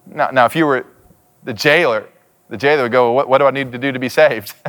Now, 0.05 0.29
now 0.29 0.45
if 0.45 0.55
you 0.55 0.67
were 0.67 0.85
the 1.43 1.55
jailer, 1.55 2.07
the 2.49 2.57
jailer 2.57 2.83
would 2.83 2.91
go, 2.91 3.13
What, 3.13 3.27
what 3.27 3.39
do 3.39 3.45
I 3.45 3.51
need 3.51 3.71
to 3.71 3.79
do 3.79 3.91
to 3.91 3.97
be 3.97 4.09
saved? 4.09 4.53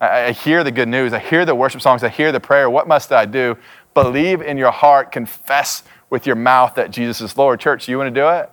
I, 0.00 0.26
I 0.26 0.32
hear 0.32 0.64
the 0.64 0.72
good 0.72 0.88
news. 0.88 1.12
I 1.12 1.18
hear 1.18 1.44
the 1.44 1.54
worship 1.54 1.82
songs. 1.82 2.02
I 2.02 2.08
hear 2.08 2.32
the 2.32 2.40
prayer. 2.40 2.68
What 2.68 2.88
must 2.88 3.12
I 3.12 3.26
do? 3.26 3.56
Believe 4.02 4.40
in 4.40 4.56
your 4.56 4.70
heart, 4.70 5.12
confess 5.12 5.82
with 6.10 6.26
your 6.26 6.36
mouth 6.36 6.74
that 6.74 6.90
Jesus 6.90 7.20
is 7.20 7.36
Lord. 7.36 7.60
Church, 7.60 7.88
you 7.88 7.98
want 7.98 8.14
to 8.14 8.20
do 8.20 8.28
it? 8.28 8.50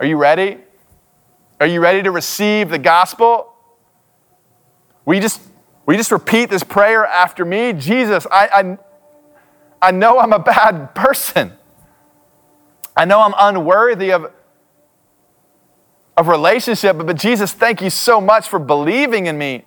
Are 0.00 0.06
you 0.06 0.16
ready? 0.16 0.58
Are 1.60 1.66
you 1.66 1.80
ready 1.80 2.02
to 2.02 2.10
receive 2.10 2.68
the 2.68 2.78
gospel? 2.78 3.52
We 5.04 5.20
just 5.20 5.40
we 5.86 5.96
just 5.96 6.10
repeat 6.10 6.50
this 6.50 6.64
prayer 6.64 7.06
after 7.06 7.44
me? 7.44 7.72
Jesus, 7.72 8.26
I, 8.30 8.48
I, 8.48 8.78
I 9.88 9.90
know 9.92 10.18
I'm 10.18 10.32
a 10.32 10.38
bad 10.40 10.94
person. 10.94 11.52
I 12.96 13.04
know 13.04 13.20
I'm 13.20 13.34
unworthy 13.38 14.10
of, 14.10 14.32
of 16.16 16.26
relationship, 16.26 16.96
but 16.98 17.16
Jesus, 17.16 17.52
thank 17.52 17.80
you 17.80 17.90
so 17.90 18.20
much 18.20 18.48
for 18.48 18.58
believing 18.58 19.26
in 19.26 19.38
me 19.38 19.64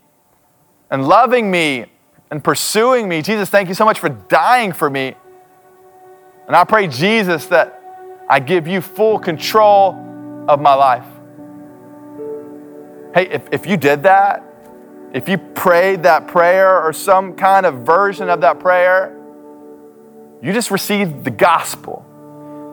and 0.91 1.07
loving 1.07 1.49
me 1.49 1.85
and 2.31 2.43
pursuing 2.43 3.07
me. 3.07 3.21
Jesus, 3.21 3.49
thank 3.49 3.69
you 3.69 3.75
so 3.75 3.85
much 3.85 3.99
for 3.99 4.09
dying 4.09 4.71
for 4.71 4.89
me. 4.89 5.15
And 6.47 6.55
I 6.55 6.63
pray, 6.63 6.87
Jesus, 6.87 7.45
that 7.47 7.81
I 8.29 8.39
give 8.39 8.67
you 8.67 8.81
full 8.81 9.19
control 9.19 9.93
of 10.47 10.61
my 10.61 10.73
life. 10.73 11.05
Hey, 13.13 13.27
if, 13.29 13.47
if 13.51 13.65
you 13.65 13.77
did 13.77 14.03
that, 14.03 14.43
if 15.13 15.27
you 15.27 15.37
prayed 15.39 16.03
that 16.03 16.27
prayer 16.27 16.81
or 16.81 16.93
some 16.93 17.35
kind 17.35 17.65
of 17.65 17.85
version 17.85 18.29
of 18.29 18.41
that 18.41 18.59
prayer, 18.59 19.15
you 20.41 20.53
just 20.53 20.69
received 20.69 21.23
the 21.23 21.31
gospel. 21.31 22.05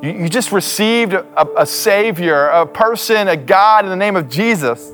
You, 0.02 0.10
you 0.10 0.28
just 0.28 0.52
received 0.52 1.14
a, 1.14 1.46
a 1.56 1.66
Savior, 1.66 2.48
a 2.48 2.66
person, 2.66 3.28
a 3.28 3.36
God 3.36 3.84
in 3.84 3.90
the 3.90 3.96
name 3.96 4.16
of 4.16 4.28
Jesus. 4.28 4.92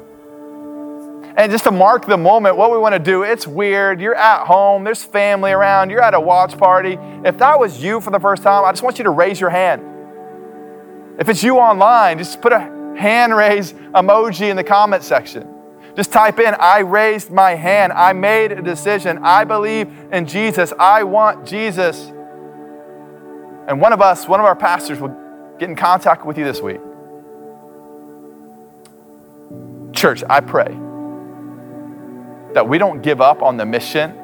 And 1.34 1.50
just 1.50 1.64
to 1.64 1.70
mark 1.70 2.06
the 2.06 2.18
moment, 2.18 2.56
what 2.56 2.70
we 2.70 2.78
want 2.78 2.94
to 2.94 2.98
do, 2.98 3.22
it's 3.22 3.46
weird. 3.46 4.00
You're 4.00 4.14
at 4.14 4.46
home, 4.46 4.84
there's 4.84 5.02
family 5.02 5.52
around, 5.52 5.88
you're 5.88 6.02
at 6.02 6.12
a 6.12 6.20
watch 6.20 6.58
party. 6.58 6.98
If 7.24 7.38
that 7.38 7.58
was 7.58 7.82
you 7.82 8.00
for 8.00 8.10
the 8.10 8.20
first 8.20 8.42
time, 8.42 8.64
I 8.64 8.72
just 8.72 8.82
want 8.82 8.98
you 8.98 9.04
to 9.04 9.10
raise 9.10 9.40
your 9.40 9.48
hand. 9.48 9.82
If 11.18 11.28
it's 11.28 11.42
you 11.42 11.56
online, 11.56 12.18
just 12.18 12.42
put 12.42 12.52
a 12.52 12.60
hand 12.98 13.34
raise 13.34 13.72
emoji 13.72 14.50
in 14.50 14.56
the 14.56 14.64
comment 14.64 15.04
section. 15.04 15.48
Just 15.96 16.12
type 16.12 16.38
in, 16.38 16.54
I 16.58 16.80
raised 16.80 17.30
my 17.30 17.54
hand. 17.54 17.92
I 17.92 18.12
made 18.12 18.52
a 18.52 18.62
decision. 18.62 19.18
I 19.22 19.44
believe 19.44 19.88
in 20.10 20.26
Jesus. 20.26 20.72
I 20.78 21.02
want 21.04 21.46
Jesus. 21.46 22.08
And 23.68 23.80
one 23.80 23.92
of 23.92 24.00
us, 24.00 24.26
one 24.26 24.40
of 24.40 24.46
our 24.46 24.56
pastors, 24.56 25.00
will 25.00 25.16
get 25.58 25.68
in 25.68 25.76
contact 25.76 26.26
with 26.26 26.36
you 26.36 26.44
this 26.44 26.60
week. 26.60 26.80
Church, 29.94 30.24
I 30.28 30.40
pray 30.40 30.91
that 32.54 32.68
we 32.68 32.78
don't 32.78 33.02
give 33.02 33.20
up 33.20 33.42
on 33.42 33.56
the 33.56 33.66
mission 33.66 34.18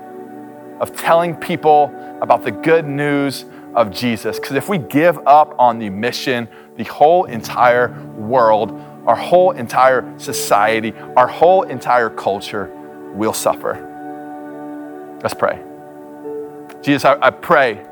of 0.80 0.96
telling 0.96 1.34
people 1.34 1.92
about 2.20 2.44
the 2.44 2.50
good 2.50 2.86
news 2.86 3.44
of 3.74 3.90
Jesus. 3.90 4.38
Because 4.38 4.56
if 4.56 4.68
we 4.68 4.78
give 4.78 5.18
up 5.26 5.54
on 5.58 5.78
the 5.78 5.90
mission, 5.90 6.48
the 6.76 6.84
whole 6.84 7.24
entire 7.24 7.88
world, 8.14 8.72
our 9.06 9.16
whole 9.16 9.52
entire 9.52 10.18
society, 10.18 10.92
our 11.16 11.26
whole 11.26 11.62
entire 11.62 12.10
culture 12.10 12.70
will 13.14 13.32
suffer. 13.32 13.84
Let's 15.22 15.34
pray. 15.34 15.62
Jesus, 16.82 17.04
I, 17.04 17.18
I 17.20 17.30
pray. 17.30 17.84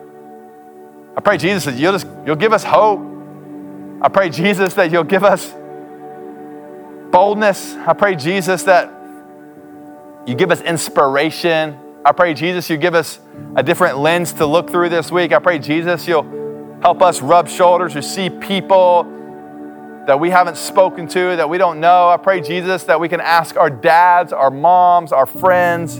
I 1.17 1.21
pray, 1.21 1.39
Jesus, 1.39 1.65
that 1.65 1.75
you'll, 1.75 1.93
just, 1.93 2.07
you'll 2.25 2.37
give 2.37 2.53
us 2.53 2.63
hope. 2.63 3.01
I 4.03 4.09
pray, 4.09 4.29
Jesus, 4.29 4.75
that 4.75 4.93
you'll 4.93 5.05
give 5.05 5.25
us 5.25 5.53
boldness. 7.11 7.75
I 7.75 7.95
pray, 7.95 8.15
Jesus, 8.15 8.63
that 8.65 8.93
you 10.27 10.35
give 10.35 10.51
us 10.51 10.61
inspiration. 10.61 11.79
I 12.05 12.13
pray, 12.13 12.35
Jesus, 12.35 12.69
you 12.69 12.77
give 12.77 12.95
us 12.95 13.21
a 13.55 13.63
different 13.63 13.99
lens 13.99 14.33
to 14.35 14.47
look 14.47 14.69
through 14.69 14.89
this 14.89 15.11
week. 15.11 15.33
I 15.33 15.39
pray, 15.39 15.59
Jesus, 15.61 16.07
you'll 16.09 16.79
help 16.83 17.01
us 17.01 17.23
rub 17.23 17.49
shoulders 17.49 17.95
or 17.95 18.03
see 18.03 18.29
people 18.29 19.05
that 20.07 20.19
we 20.19 20.31
haven't 20.31 20.57
spoken 20.57 21.07
to, 21.09 21.37
that 21.37 21.49
we 21.49 21.59
don't 21.59 21.81
know. 21.81 22.09
I 22.09 22.17
pray, 22.17 22.41
Jesus, 22.41 22.85
that 22.85 23.01
we 23.01 23.09
can 23.09 23.21
ask 23.21 23.57
our 23.57 23.71
dads, 23.71 24.33
our 24.33 24.51
moms, 24.51 25.13
our 25.13 25.27
friends. 25.27 25.97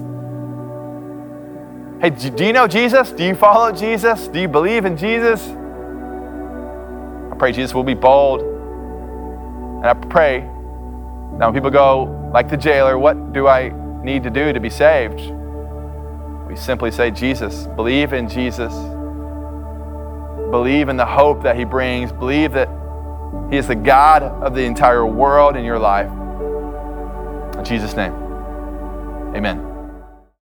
Hey, 2.01 2.11
do 2.11 2.45
you 2.45 2.53
know 2.53 2.67
Jesus? 2.67 3.11
Do 3.13 3.25
you 3.25 3.35
follow 3.35 3.73
Jesus? 3.73 4.29
Do 4.29 4.41
you 4.41 4.49
believe 4.49 4.85
in 4.85 4.97
Jesus? 4.97 5.43
I 7.33 7.37
pray, 7.39 7.53
Jesus, 7.53 7.75
we'll 7.75 7.85
be 7.85 7.95
bold. 7.95 8.43
And 8.43 9.87
I 9.87 9.95
pray 9.95 10.41
that 10.41 11.47
when 11.47 11.55
people 11.55 11.71
go, 11.71 12.31
like 12.33 12.49
the 12.49 12.57
jailer, 12.57 12.99
what 12.99 13.33
do 13.33 13.47
I 13.47 13.71
need 14.03 14.23
to 14.25 14.31
do 14.31 14.53
to 14.53 14.61
be 14.61 14.71
saved? 14.71 15.21
We 16.49 16.57
simply 16.57 16.91
say, 16.91 17.11
Jesus, 17.11 17.67
believe 17.69 18.13
in 18.13 18.29
Jesus. 18.29 18.73
Believe 20.51 20.89
in 20.89 20.97
the 20.97 21.07
hope 21.07 21.43
that 21.43 21.57
He 21.57 21.65
brings. 21.65 22.13
Believe 22.13 22.53
that 22.53 22.69
He 23.51 23.57
is 23.57 23.67
the 23.67 23.75
God 23.75 24.23
of 24.23 24.55
the 24.55 24.63
entire 24.63 25.05
world 25.05 25.57
in 25.57 25.65
your 25.65 25.79
life. 25.79 26.11
In 27.59 27.65
Jesus' 27.65 27.95
name, 27.95 28.13
amen. 29.35 29.76